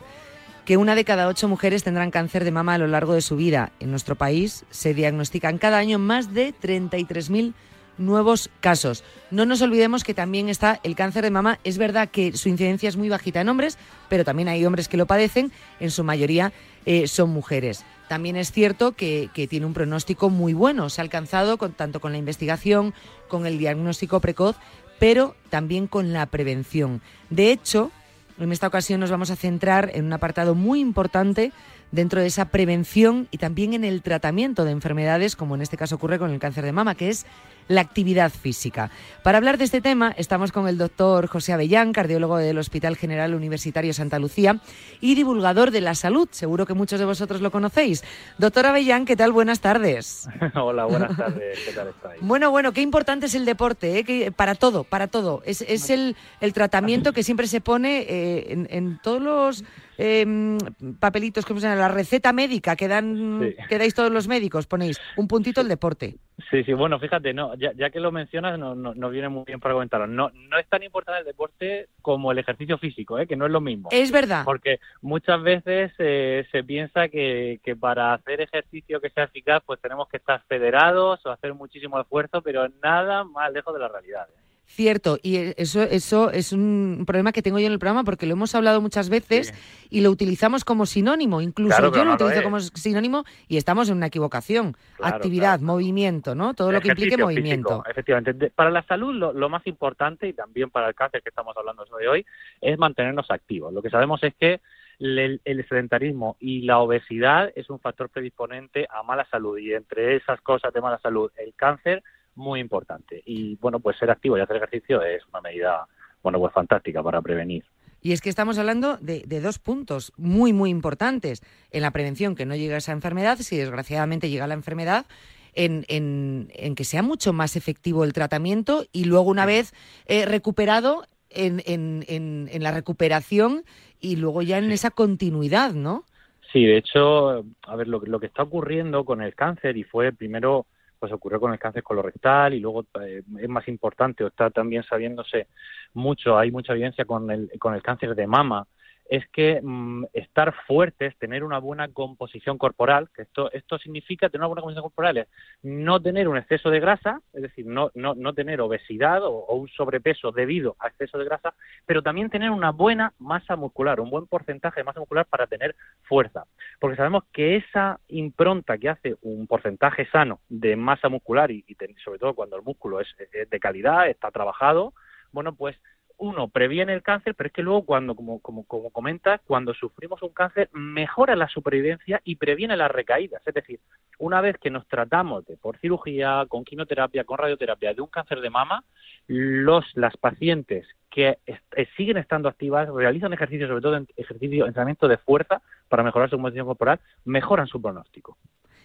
[0.65, 3.37] que una de cada ocho mujeres tendrán cáncer de mama a lo largo de su
[3.37, 3.71] vida.
[3.79, 7.53] En nuestro país se diagnostican cada año más de 33.000
[7.97, 9.03] nuevos casos.
[9.31, 11.57] No nos olvidemos que también está el cáncer de mama.
[11.63, 14.97] Es verdad que su incidencia es muy bajita en hombres, pero también hay hombres que
[14.97, 15.51] lo padecen.
[15.79, 16.53] En su mayoría
[16.85, 17.83] eh, son mujeres.
[18.11, 20.89] También es cierto que, tiene un pronóstico muy bueno.
[20.89, 22.93] Se ha alcanzado con, tanto con la investigación,
[23.29, 24.57] con el diagnóstico precoz,
[24.99, 27.01] pero también con la prevención.
[27.29, 27.89] De hecho,
[28.37, 31.53] en esta ocasión nos vamos a centrar en un apartado muy importante
[31.93, 35.95] dentro de esa prevención y también en el tratamiento de enfermedades, como en este caso
[35.95, 37.25] ocurre con el cáncer de mama, que es
[37.71, 38.91] la actividad física.
[39.23, 43.33] Para hablar de este tema estamos con el doctor José Avellán, cardiólogo del Hospital General
[43.33, 44.59] Universitario Santa Lucía
[44.99, 46.27] y divulgador de la salud.
[46.31, 48.03] Seguro que muchos de vosotros lo conocéis.
[48.37, 49.31] Doctor Avellán, ¿qué tal?
[49.31, 50.27] Buenas tardes.
[50.55, 51.59] Hola, buenas tardes.
[51.65, 52.21] ¿Qué tal estáis?
[52.21, 54.03] Bueno, bueno, qué importante es el deporte, ¿eh?
[54.03, 55.41] que, para todo, para todo.
[55.45, 56.15] Es, el,
[56.53, 59.63] tratamiento que siempre se pone eh, en todos los
[60.03, 60.57] eh,
[60.99, 61.79] papelitos, como se llama?
[61.79, 66.17] La receta médica que dan, que dais todos los médicos, ponéis un puntito el deporte.
[66.49, 69.75] Sí, sí, bueno, fíjate, no, ya, que lo mencionas, nos no, viene muy bien para
[69.75, 70.07] comentarlo.
[70.07, 73.27] No, no es tan importante el deporte como el ejercicio físico, ¿eh?
[73.27, 73.89] que no es lo mismo.
[73.91, 74.43] Es verdad.
[74.43, 79.79] Porque muchas veces eh, se piensa que, que para hacer ejercicio que sea eficaz, pues
[79.81, 84.27] tenemos que estar federados o hacer muchísimo esfuerzo, pero nada más lejos de la realidad.
[84.35, 84.50] ¿eh?
[84.73, 88.31] Cierto, y eso, eso es un problema que tengo yo en el programa porque lo
[88.31, 89.53] hemos hablado muchas veces
[89.89, 91.41] y lo utilizamos como sinónimo.
[91.41, 94.77] Incluso yo lo utilizo como sinónimo y estamos en una equivocación.
[95.01, 96.53] Actividad, movimiento, ¿no?
[96.53, 97.83] Todo lo que implique movimiento.
[97.85, 98.49] efectivamente.
[98.51, 102.07] Para la salud, lo, más importante y también para el cáncer que estamos hablando de
[102.07, 102.25] hoy
[102.61, 103.73] es mantenernos activos.
[103.73, 104.61] Lo que sabemos es que
[104.99, 110.15] el, el, sedentarismo y la obesidad es un factor predisponente a mala salud y entre
[110.15, 112.01] esas cosas de mala salud, el cáncer
[112.35, 113.21] muy importante.
[113.25, 115.85] Y bueno, pues ser activo y hacer ejercicio es una medida,
[116.23, 117.63] bueno, pues fantástica para prevenir.
[118.01, 121.43] Y es que estamos hablando de, dos puntos muy, muy importantes.
[121.69, 125.05] En la prevención, que no llegue a esa enfermedad, si desgraciadamente llega la enfermedad,
[125.53, 129.73] en, en, que sea mucho más efectivo el tratamiento y luego una vez
[130.05, 133.63] eh, recuperado en, en, la recuperación
[133.99, 136.05] y luego ya en esa continuidad, ¿no?
[136.51, 140.11] Sí, de hecho, a ver, lo, lo que está ocurriendo con el cáncer y fue
[140.11, 140.65] primero
[141.01, 144.83] pues ocurrió con el cáncer colorectal y luego eh, es más importante o está también
[144.83, 145.47] sabiéndose
[145.95, 148.67] mucho, hay mucha evidencia con el, con el cáncer de mama,
[149.11, 154.43] es que mm, estar fuertes, tener una buena composición corporal, que esto, esto significa tener
[154.43, 155.27] una buena composición corporal, es
[155.63, 159.67] no tener un exceso de grasa, es decir, no, no, no tener obesidad o, un
[159.67, 161.53] sobrepeso debido a exceso de grasa,
[161.85, 165.75] pero también tener una buena masa muscular, un buen porcentaje de masa muscular para tener
[166.03, 166.45] fuerza.
[166.79, 171.65] Porque sabemos que esa impronta que hace un porcentaje sano de masa muscular y,
[172.01, 173.09] sobre todo cuando el músculo es
[173.49, 174.93] de calidad, está trabajado,
[175.33, 175.75] bueno, pues
[176.17, 180.21] uno previene el cáncer, pero es que luego cuando, como, como, como comentas, cuando sufrimos
[180.21, 183.41] un cáncer, mejora la supervivencia y previene las recaídas.
[183.45, 183.79] Es decir,
[184.19, 188.41] una vez que nos tratamos de, por cirugía, con quimioterapia, con radioterapia, de un cáncer
[188.41, 188.83] de mama,
[189.27, 195.07] los, las pacientes que eh, siguen estando activas, realizan ejercicio, sobre todo en ejercicio, entrenamiento
[195.07, 198.37] de fuerza para mejorar su composición corporal, mejoran su pronóstico.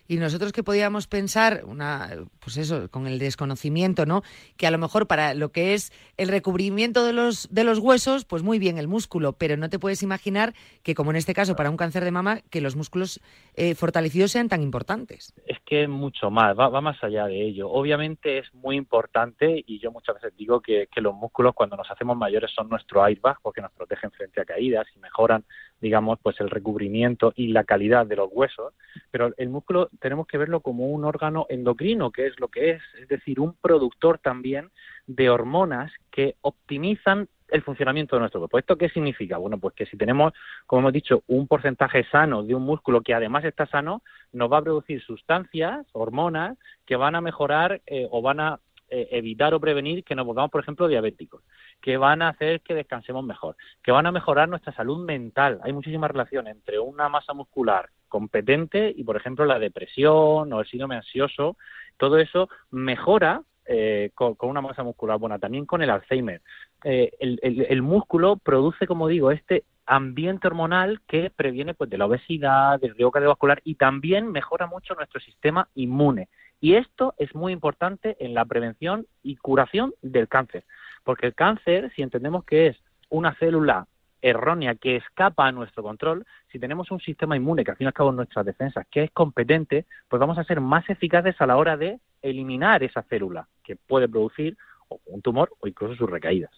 [0.09, 4.23] Y nosotros que podíamos pensar, una, pues eso, con el desconocimiento, ¿no?
[4.57, 8.25] Que a lo mejor para lo que es el recubrimiento de los, de los huesos,
[8.25, 11.57] pues muy bien el músculo, pero no te puedes imaginar que, como en este caso,
[11.57, 13.21] para un cáncer de mama, que los músculos
[13.55, 15.35] eh, fortalecidos sean tan importantes.
[15.47, 17.69] Es que mucho más, va, más allá de ello.
[17.71, 21.91] Obviamente es muy importante, y yo muchas veces digo que, que los músculos cuando nos
[21.91, 25.45] hacemos mayores son nuestro airbag, porque nos protegen frente a caídas y mejoran
[25.81, 28.75] digamos, pues el recubrimiento y la calidad de los huesos,
[29.11, 32.83] pero el músculo tenemos que verlo como un órgano endocrino, que es lo que es,
[33.01, 34.71] es decir, un productor también
[35.07, 38.59] de hormonas que optimizan el funcionamiento de nuestro cuerpo.
[38.59, 39.39] ¿Esto qué significa?
[39.39, 40.33] Bueno, pues que si tenemos,
[40.67, 44.03] como hemos dicho, un porcentaje sano de un músculo que además está sano,
[44.33, 49.09] nos va a producir sustancias, hormonas, que van a mejorar eh, o van a eh,
[49.11, 51.43] evitar o prevenir que nos volvamos, por ejemplo, diabéticos,
[51.81, 55.61] que van a hacer que descansemos mejor, que van a mejorar nuestra salud mental.
[55.63, 60.67] Hay muchísima relación entre una masa muscular competente y, por ejemplo, la depresión o el
[60.67, 61.57] síndrome ansioso.
[61.97, 66.41] Todo eso mejora eh, con, una masa muscular buena, también con el Alzheimer.
[66.85, 72.79] Eh, el, músculo produce, como digo, este ambiente hormonal que previene pues, de la obesidad,
[72.81, 76.29] del riesgo cardiovascular y también mejora mucho nuestro sistema inmune.
[76.61, 80.65] Y esto es muy importante en la prevención y curación del cáncer,
[81.05, 82.77] porque el cáncer, si entendemos que es
[83.11, 83.87] una célula
[84.23, 87.89] errónea que escapa a nuestro control, si tenemos un sistema inmune que al fin y
[87.89, 91.57] al cabo nuestras defensas, que es competente, pues vamos a ser más eficaces a la
[91.57, 94.57] hora de eliminar esa célula que puede producir
[95.05, 96.51] un tumor o incluso sus recaídas.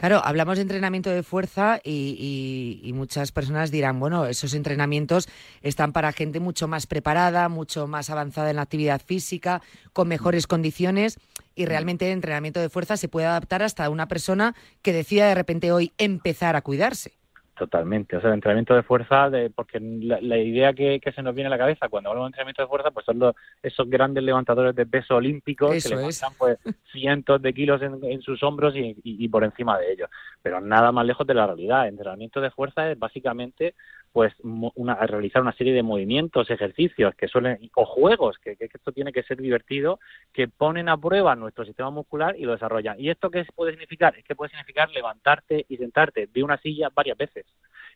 [0.00, 5.28] Claro, hablamos de entrenamiento de fuerza y, muchas personas dirán, bueno, esos entrenamientos
[5.60, 9.60] están para gente mucho más preparada, mucho más avanzada en la actividad física,
[9.92, 11.18] con mejores condiciones
[11.54, 15.34] y realmente el entrenamiento de fuerza se puede adaptar hasta una persona que decida de
[15.34, 17.19] repente hoy empezar a cuidarse.
[17.60, 21.48] Totalmente, o sea, el entrenamiento de fuerza, de, porque la, idea que, se nos viene
[21.48, 24.74] a la cabeza cuando hablamos de entrenamiento de fuerza, pues son los, esos grandes levantadores
[24.74, 26.58] de peso olímpicos que levantan pues
[26.90, 30.08] cientos de kilos en, sus hombros y, por encima de ellos.
[30.40, 31.82] Pero nada más lejos de la realidad.
[31.82, 33.74] El entrenamiento de fuerza es básicamente
[34.12, 39.12] pues una, realizar una serie de movimientos, ejercicios que suelen o juegos que, esto tiene
[39.12, 40.00] que ser divertido,
[40.32, 42.98] que ponen a prueba nuestro sistema muscular y lo desarrollan.
[42.98, 44.16] ¿Y esto qué puede significar?
[44.18, 47.46] Es que puede significar levantarte y sentarte de una silla varias veces.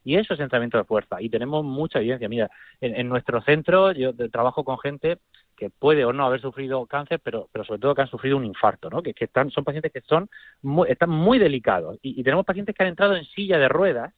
[0.04, 1.20] Y eso es entrenamiento de fuerza.
[1.20, 2.28] Y tenemos mucha evidencia.
[2.28, 2.50] Mira,
[2.80, 5.18] en, nuestro centro yo trabajo con gente
[5.56, 8.44] que puede o no haber sufrido cáncer, pero, pero sobre todo que han sufrido un
[8.44, 9.02] infarto, ¿no?
[9.02, 10.28] Que, que están, son pacientes que son
[10.62, 11.98] muy, están muy delicados.
[12.02, 14.12] y tenemos pacientes que han entrado en silla de ruedas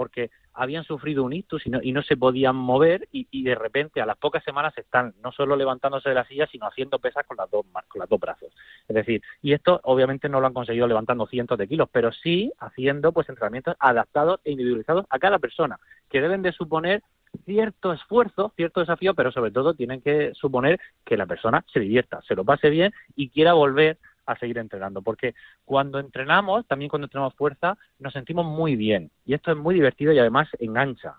[0.00, 4.00] porque habían sufrido un ictus y no, y no se podían mover y, de repente
[4.00, 7.36] a las pocas semanas están no solo levantándose de la silla, sino haciendo pesas con
[7.36, 8.48] las dos con las dos brazos.
[8.88, 12.50] Es decir, y esto obviamente no lo han conseguido levantando cientos de kilos, pero sí
[12.60, 15.78] haciendo pues entrenamientos adaptados e individualizados a cada persona,
[16.08, 17.02] que deben de suponer
[17.44, 22.22] cierto esfuerzo, cierto desafío, pero sobre todo tienen que suponer que la persona se divierta,
[22.22, 23.98] se lo pase bien y quiera volver
[24.30, 29.34] a seguir entrenando, porque cuando entrenamos, también cuando entrenamos fuerza, nos sentimos muy bien y
[29.34, 31.16] esto es muy divertido y además engancha.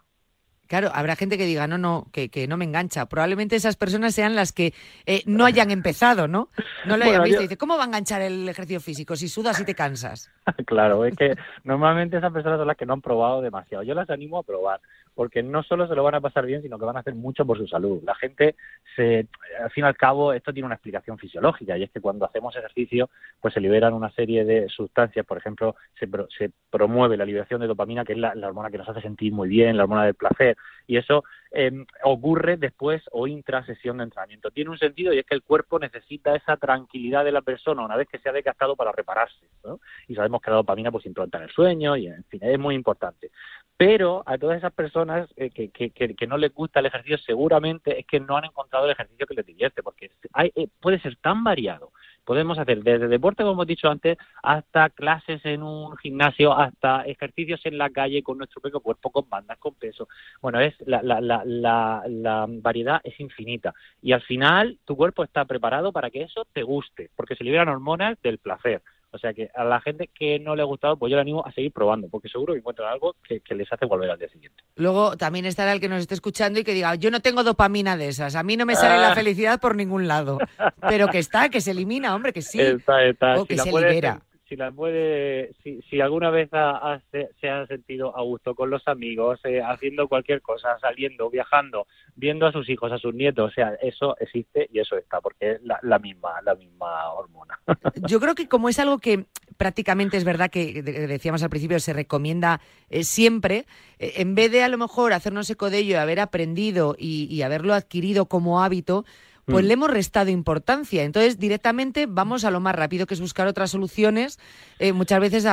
[0.72, 3.05] Claro, habrá gente que diga, no, no, que, que no me engancha.
[3.07, 4.74] Probablemente esas personas sean las que
[5.05, 6.47] eh, no hayan empezado, ¿no?
[6.86, 7.41] No lo hayan visto.
[7.41, 10.32] Dice, ¿cómo va a enganchar el ejercicio físico si sudas y te cansas?
[10.66, 11.36] claro, es que
[11.66, 13.84] normalmente esas personas son las que no han probado demasiado.
[13.84, 14.80] Yo las animo a probar
[15.22, 17.45] porque no solo se lo van a pasar bien, sino que van a hacer mucho
[17.45, 18.01] por su salud.
[18.03, 18.55] La gente,
[18.95, 19.28] se,
[19.61, 22.55] al fin y al cabo, esto tiene una explicación fisiológica, y es que cuando hacemos
[22.55, 23.07] ejercicio,
[23.39, 27.67] pues se liberan una serie de sustancias, por ejemplo, se, se promueve la liberación de
[27.67, 30.57] dopamina, que es la, hormona que nos hace sentir muy bien, la hormona del placer,
[30.88, 34.52] y eso em, ocurre después o intra sesión de entrenamiento.
[34.52, 37.97] Tiene un sentido y es que el cuerpo necesita esa tranquilidad de la persona una
[37.97, 39.80] vez que se ha desgastado para repararse, ¿no?
[40.08, 42.76] Y sabemos que la dopamina pues impronta en el sueño y, en fin, es muy
[42.76, 43.32] importante.
[43.78, 47.99] Pero a todas esas personas eh, que, que, que, no les gusta el ejercicio, seguramente
[47.99, 51.16] es que no han encontrado el ejercicio que les divierte, porque hay, eh, puede ser
[51.16, 51.91] tan variado.
[52.24, 57.65] Podemos hacer desde deporte, como hemos dicho antes, hasta clases en un gimnasio, hasta ejercicios
[57.65, 60.07] en la calle con nuestro propio cuerpo, con bandas, con peso.
[60.41, 63.74] Bueno, es la, la, la, la, la variedad es infinita.
[64.01, 67.69] Y al final, tu cuerpo está preparado para que eso te guste, porque se liberan
[67.69, 68.82] hormonas del placer
[69.12, 71.45] o sea que a la gente que no le ha gustado, pues yo le animo
[71.45, 74.64] a seguir probando, porque seguro que encuentran algo que, les hace volver al día siguiente.
[74.76, 77.97] Luego también estará el que nos esté escuchando y que diga, yo no tengo dopamina
[77.97, 79.16] de esas, a mí no me sale la ah.
[79.16, 80.39] felicidad por ningún lado.
[80.88, 82.59] Pero que está, que se elimina, hombre, que sí.
[82.59, 83.39] Está, está.
[83.39, 84.22] O que se libera
[84.52, 89.39] si la puede, si, si alguna vez se, ha sentido a gusto con los amigos,
[89.45, 91.88] eh, haciendo cualquier cosa, saliendo, viajando,
[92.18, 95.52] viendo a sus hijos, a sus nietos, o sea, eso existe y eso está, porque
[95.54, 97.62] es la, misma, la misma hormona.
[98.10, 99.24] Yo creo que como es algo que
[99.56, 103.66] prácticamente es verdad que decíamos al principio se recomienda eh, siempre,
[103.99, 107.74] eh, en vez de a lo mejor hacernos eco de ello, haber aprendido y haberlo
[107.74, 109.06] adquirido como hábito,
[109.52, 109.68] pues mm.
[109.68, 111.04] le hemos restado importancia.
[111.04, 114.39] Entonces, directamente vamos a lo más rápido, que es buscar otras soluciones.
[114.80, 115.47] Eh, muchas veces,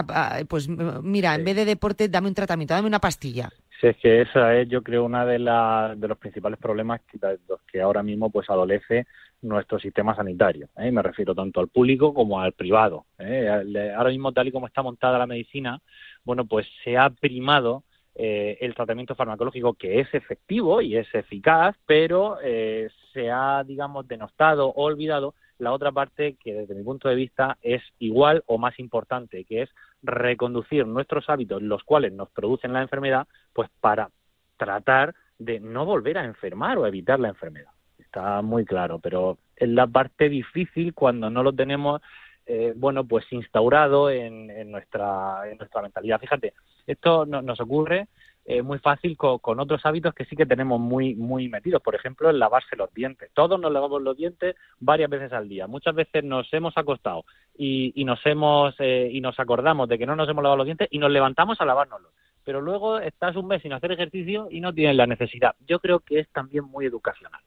[0.48, 3.50] pues mira, en vez de deporte, dame un tratamiento, dame una pastilla.
[3.80, 7.18] Sí, es que esa es, yo creo, una de, de los principales problemas que,
[7.48, 9.06] los que ahora mismo pues adolece
[9.42, 10.68] nuestro sistema sanitario.
[10.76, 10.90] ¿eh?
[10.90, 13.06] Me refiero tanto al público como al privado.
[13.18, 13.48] ¿eh?
[13.96, 15.80] Ahora mismo, tal y como está montada la medicina,
[16.24, 17.84] bueno, pues se ha primado
[18.20, 24.08] eh, el tratamiento farmacológico que es efectivo y es eficaz, pero eh, se ha, digamos,
[24.08, 28.58] denostado o olvidado la otra parte que desde mi punto de vista es igual o
[28.58, 29.70] más importante, que es
[30.02, 34.10] reconducir nuestros hábitos, los cuales nos producen la enfermedad, pues para
[34.56, 37.70] tratar de no volver a enfermar o evitar la enfermedad.
[38.00, 42.02] Está muy claro, pero es la parte difícil cuando no lo tenemos,
[42.46, 45.44] eh, bueno, pues instaurado en, nuestra
[45.82, 46.18] mentalidad.
[46.18, 46.54] Fíjate,
[46.88, 48.08] esto nos ocurre
[48.50, 51.82] eh, muy fácil con, otros hábitos que sí que tenemos muy, muy metidos.
[51.82, 53.30] Por ejemplo, el lavarse los dientes.
[53.34, 55.66] Todos nos lavamos los dientes varias veces al día.
[55.66, 57.26] Muchas veces nos hemos acostado
[57.58, 60.88] y, nos hemos eh, y nos acordamos de que no nos hemos lavado los dientes
[60.90, 62.10] y nos levantamos a lavárnoslos.
[62.42, 65.54] Pero luego estás un mes sin hacer ejercicio y no tienes la necesidad.
[65.66, 67.42] Yo creo que es también muy educacional.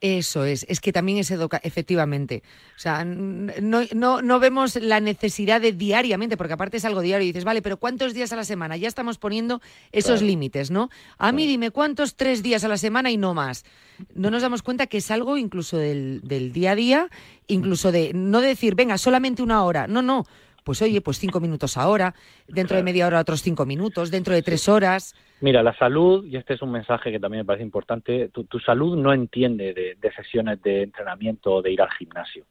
[0.00, 2.44] Eso es, es que también es educa, efectivamente.
[2.76, 7.24] O sea, no, no, no, vemos la necesidad de diariamente, porque aparte es algo diario
[7.24, 8.76] y dices, vale, pero ¿cuántos días a la semana?
[8.76, 10.88] Ya estamos poniendo esos límites, ¿no?
[11.18, 13.64] A mí dime, ¿cuántos tres días a la semana y no más?
[14.14, 17.08] No nos damos cuenta que es algo incluso del, del día a día,
[17.48, 19.88] incluso de no decir, venga, solamente una hora.
[19.88, 20.26] No, no.
[20.68, 22.14] Pues oye, pues cinco minutos ahora,
[22.46, 25.14] dentro de media hora otros cinco minutos, dentro de tres horas.
[25.40, 28.94] Mira, la salud, y este es un mensaje que también me parece importante, tu, salud
[28.94, 32.44] no entiende de, sesiones de entrenamiento o de ir al gimnasio.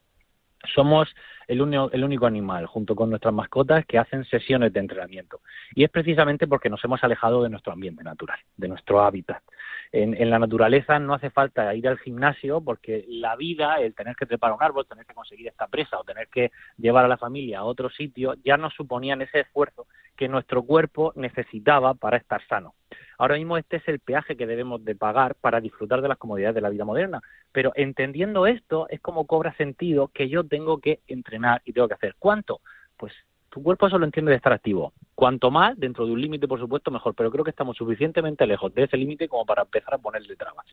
[0.73, 1.07] Somos
[1.47, 1.61] el,
[1.91, 5.41] el único animal, junto con nuestras mascotas, que hacen sesiones de entrenamiento.
[5.75, 9.43] Y es precisamente porque nos hemos alejado de nuestro ambiente natural, de nuestro hábitat
[9.91, 14.25] en, la naturaleza no hace falta ir al gimnasio porque la vida, el tener que
[14.25, 17.59] trepar un árbol, tener que conseguir esta presa o tener que llevar a la familia
[17.59, 22.73] a otro sitio, ya no suponían ese esfuerzo que nuestro cuerpo necesitaba para estar sano.
[23.17, 26.55] Ahora mismo este es el peaje que debemos de pagar para disfrutar de las comodidades
[26.55, 27.21] de la vida moderna.
[27.51, 31.95] Pero entendiendo esto es como cobra sentido que yo tengo que entrenar y tengo que
[31.95, 32.15] hacer.
[32.19, 32.61] ¿Cuánto?
[32.97, 33.13] Pues
[33.49, 34.93] tu cuerpo solo entiende de estar activo.
[35.15, 37.15] Cuanto más, dentro de un límite, por supuesto, mejor.
[37.15, 40.65] Pero creo que estamos suficientemente lejos de ese límite como para empezar a ponerle trabas.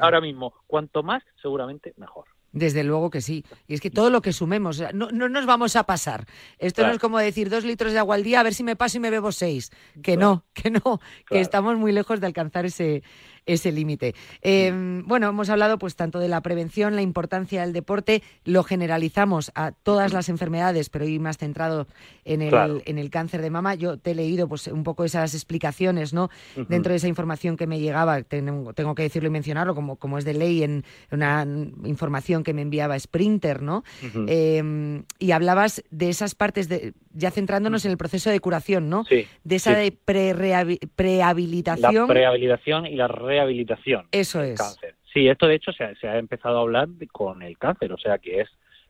[0.00, 2.26] ahora, mismo, cuanto más, seguramente mejor.
[2.50, 3.44] Desde luego que sí.
[3.66, 6.24] Y es que todo lo que sumemos, no, no nos vamos a pasar.
[6.58, 8.74] Esto no es como decir dos litros de agua al día, a ver si me
[8.74, 9.70] paso y me bebo seis.
[10.02, 13.02] Que no, que no, que estamos muy lejos de alcanzar ese,
[13.48, 14.14] ese límite.
[14.42, 19.50] Em, bueno, hemos hablado pues tanto de la prevención, la importancia del deporte, lo generalizamos
[19.54, 21.88] a todas las enfermedades, pero hoy más centrado
[22.24, 23.74] en el, en el cáncer de mama.
[23.74, 26.30] Yo te he leído pues un poco esas explicaciones, ¿no?
[26.68, 30.18] Dentro de esa información que me llegaba, tengo, tengo, que decirlo y mencionarlo, como, como
[30.18, 31.46] es de ley en una
[31.84, 33.82] información que me enviaba Sprinter, ¿no?
[34.26, 39.04] Em, y hablabas de esas partes de, ya centrándonos en el proceso de curación, ¿no?
[39.04, 41.94] Sí, de esa de prehabilitación.
[41.94, 43.08] La prehabilitación y la
[43.38, 44.08] rehabilitación.
[44.12, 44.58] Eso es.
[44.58, 44.94] Cáncer.
[45.12, 48.40] Sí, esto de hecho se ha, empezado a hablar con el cáncer, o sea que
[48.42, 48.48] es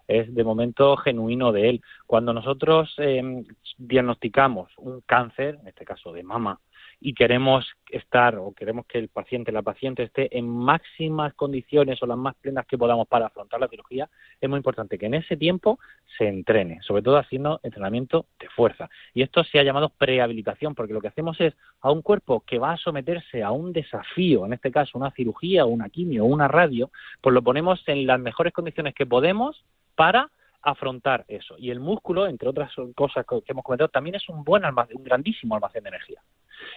[0.09, 1.83] es de momento genuino de él.
[2.07, 3.45] Cuando nosotros em,
[3.77, 6.59] diagnosticamos un cáncer, en este caso de mama,
[7.01, 12.07] y queremos estar o queremos que el paciente, la paciente esté en máximas condiciones o
[12.07, 14.09] las más plenas que podamos para afrontar la cirugía,
[14.41, 15.79] es muy importante que en ese tiempo
[16.17, 18.91] se entrene, sobre todo haciendo entrenamiento de fuerza.
[19.15, 22.59] Y esto se ha llamado prehabilitación, porque lo que hacemos es a un cuerpo que
[22.59, 26.91] va a someterse a un desafío, en este caso una cirugía, una quimio, una radio,
[27.21, 30.31] pues lo ponemos en las mejores condiciones que podemos para
[30.63, 31.57] afrontar eso.
[31.59, 35.05] Y el músculo, entre otras cosas que hemos comentado, también es un buen almacén, un
[35.05, 36.21] grandísimo almacén de energía.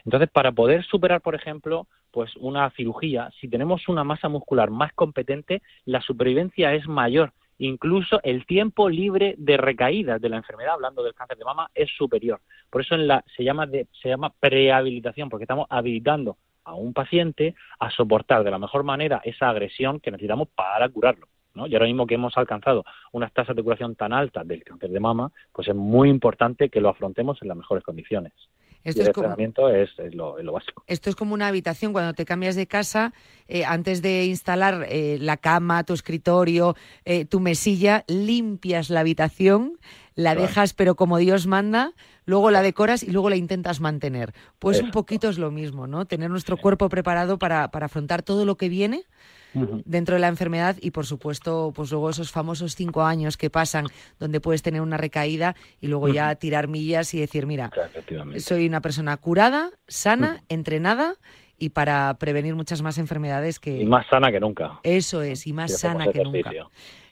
[0.05, 4.93] Entonces, para poder superar, por ejemplo, pues una cirugía, si tenemos una masa muscular más
[4.93, 7.33] competente, la supervivencia es mayor.
[7.57, 11.91] Incluso el tiempo libre de recaídas de la enfermedad, hablando del cáncer de mama, es
[11.95, 12.41] superior.
[12.69, 17.55] Por eso en la, se llama se llama prehabilitación, porque estamos habilitando a un paciente
[17.79, 21.27] a soportar de la mejor manera esa agresión que necesitamos para curarlo.
[21.53, 21.67] ¿No?
[21.67, 24.99] Y ahora mismo que hemos alcanzado unas tasas de curación tan altas del cáncer de
[24.99, 28.33] mama, pues es muy importante que lo afrontemos en las mejores condiciones.
[28.83, 30.83] Esto el entrenamiento es, lo, básico.
[30.87, 31.93] Esto es como una habitación.
[31.93, 33.13] Cuando te cambias de casa,
[33.47, 36.75] eh, antes de instalar eh, la cama, tu escritorio,
[37.05, 39.77] eh, tu mesilla, limpias la habitación,
[40.15, 41.93] la dejas pero como Dios manda,
[42.25, 44.33] luego la decoras y luego la intentas mantener.
[44.57, 46.05] Pues un poquito es lo mismo, ¿no?
[46.05, 49.03] Tener nuestro cuerpo preparado para, para afrontar todo lo que viene
[49.53, 53.87] dentro de la enfermedad y por supuesto pues luego esos famosos cinco años que pasan
[54.19, 57.71] donde puedes tener una recaída y luego ya tirar millas y decir mira
[58.37, 61.15] soy una persona curada sana entrenada
[61.61, 64.79] y para prevenir muchas más enfermedades que y más sana que nunca.
[64.81, 66.51] Eso es y más sana que nunca.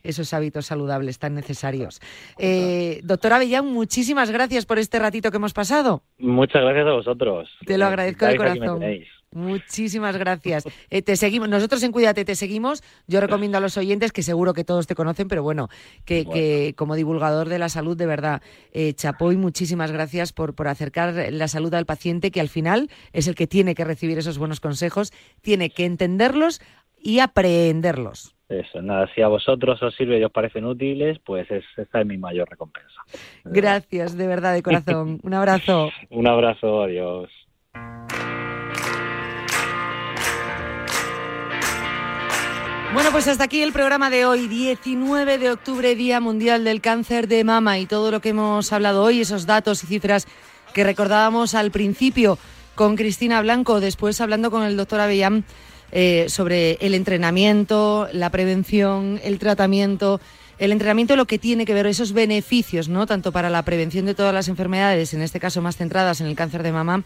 [0.02, 2.02] esos hábitos saludables tan necesarios.
[2.40, 6.02] Eh, doctora Avellán, muchísimas gracias por este ratito que hemos pasado.
[6.18, 7.50] Muchas gracias a vosotros.
[7.64, 8.82] Te lo agradezco de corazón.
[9.32, 10.66] Muchísimas gracias.
[10.90, 12.84] Eh, te seguimos, nosotros en Cuídate te seguimos.
[13.08, 15.70] Yo recomiendo a los oyentes que seguro que todos te conocen, pero bueno,
[16.06, 18.42] que, como divulgador de la salud, de verdad,
[18.74, 23.28] eh, Chapoy, muchísimas gracias por, por acercar la salud al paciente, que al final es
[23.28, 25.12] el que tiene que recibir esos buenos consejos,
[25.42, 26.62] tiene que entenderlos
[27.02, 28.36] y aprenderlos.
[28.50, 32.06] Eso, nada, si a vosotros os sirve y os parecen útiles, pues es, esa es
[32.08, 33.02] mi mayor recompensa.
[33.44, 35.20] Gracias, de verdad, de corazón.
[35.24, 35.92] Un abrazo.
[36.10, 37.30] Un abrazo, adiós.
[42.92, 47.28] Bueno, pues hasta aquí el programa de hoy, 19 de octubre, Día Mundial del Cáncer
[47.28, 50.26] de Mama, y todo lo que hemos hablado hoy, esos datos y cifras
[50.74, 52.40] que recordábamos al principio
[52.74, 55.46] con Cristina Blanco, después hablando con el doctor Avellán
[55.92, 60.20] eh, sobre el entrenamiento, la prevención, el tratamiento.
[60.58, 63.06] El entrenamiento lo que tiene que ver esos beneficios, ¿no?
[63.06, 66.36] Tanto para la prevención de todas las enfermedades, en este caso más centradas en el
[66.36, 67.04] cáncer de mama,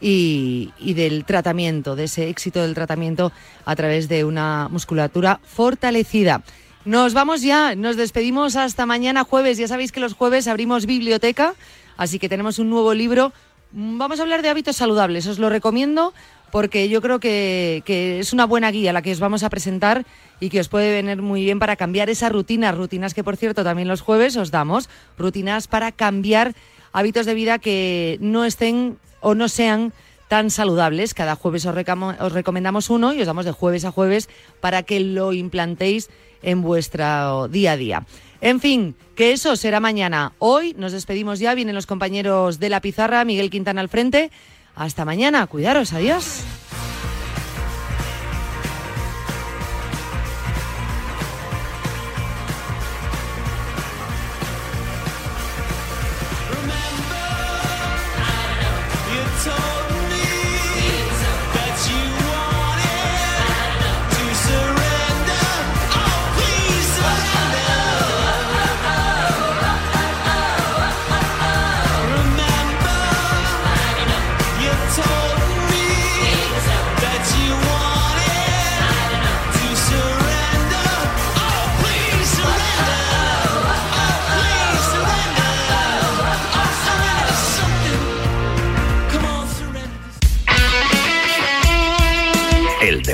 [0.00, 3.32] y, del tratamiento, de ese éxito del tratamiento
[3.64, 6.42] a través de una musculatura fortalecida.
[6.84, 9.58] Nos vamos ya, nos despedimos hasta mañana jueves.
[9.58, 11.54] Ya sabéis que los jueves abrimos biblioteca,
[11.96, 13.32] así que tenemos un nuevo libro.
[13.72, 16.14] Vamos a hablar de hábitos saludables, os lo recomiendo
[16.50, 17.82] porque yo creo que,
[18.20, 20.06] es una buena guía la que os vamos a presentar
[20.40, 23.64] y que os puede venir muy bien para cambiar esas rutinas, rutinas que por cierto
[23.64, 24.88] también los jueves os damos,
[25.18, 26.54] rutinas para cambiar
[26.92, 29.92] hábitos de vida que no estén o no sean
[30.28, 31.14] tan saludables.
[31.14, 34.28] Cada jueves os, recomendamos uno y os damos de jueves a jueves
[34.60, 36.10] para que lo implantéis
[36.42, 38.06] en vuestro día a día.
[38.40, 40.32] En fin, que eso será mañana.
[40.38, 44.30] Hoy nos despedimos ya, vienen los compañeros de la pizarra, Miguel Quintana al frente.
[44.74, 46.44] Hasta mañana, cuidaros, adiós.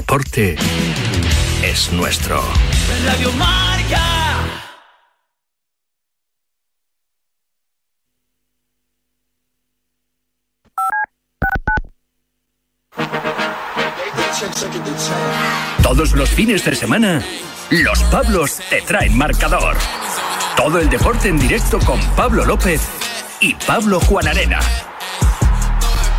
[0.03, 0.57] Deporte
[1.63, 2.43] es nuestro.
[3.05, 4.03] Radio Marca.
[15.85, 17.23] Todos los fines de semana,
[17.71, 19.77] los Pablos te traen marcador.
[20.57, 22.81] Todo el deporte en directo con Pablo López
[23.39, 24.59] y Pablo Juan Arena.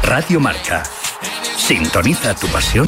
[0.03, 0.83] Radio Marca.
[1.57, 2.87] Sintoniza tu pasión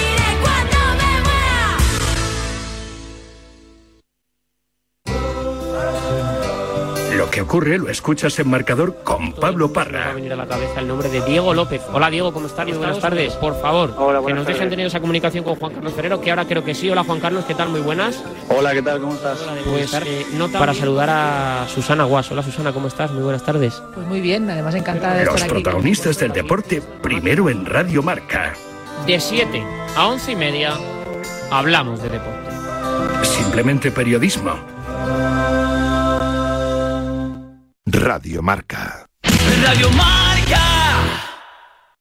[7.41, 9.99] Que ocurre lo escuchas en marcador con Pablo Parra.
[9.99, 11.81] Me va a venir a la cabeza el nombre de Diego López.
[11.91, 12.67] Hola Diego, ¿cómo estás?
[12.67, 13.33] Muy buenas tardes.
[13.33, 16.63] Por favor, que nos dejen tener esa comunicación con Juan Carlos Ferrero, que ahora creo
[16.63, 16.89] que sí.
[16.89, 17.69] Hola Juan Carlos, ¿qué tal?
[17.69, 18.23] Muy buenas.
[18.49, 18.99] Hola, ¿qué tal?
[19.01, 19.39] ¿Cómo estás?
[19.69, 22.31] Pues eh, nota para saludar a Susana Guas.
[22.31, 23.11] Hola Susana, ¿cómo estás?
[23.11, 23.81] Muy buenas tardes.
[23.95, 25.61] Pues muy bien, además encantada de Los estar aquí.
[25.63, 28.53] protagonistas del deporte, primero en Radio Marca.
[29.07, 29.63] De 7
[29.95, 30.73] a 11 y media
[31.49, 32.51] hablamos de deporte.
[33.23, 34.59] Simplemente periodismo.
[37.85, 39.07] Radio Marca.
[39.63, 40.61] Radio Marca.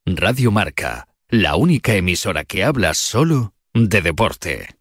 [0.05, 4.80] Radio Marca, la única emisora que habla solo de deporte.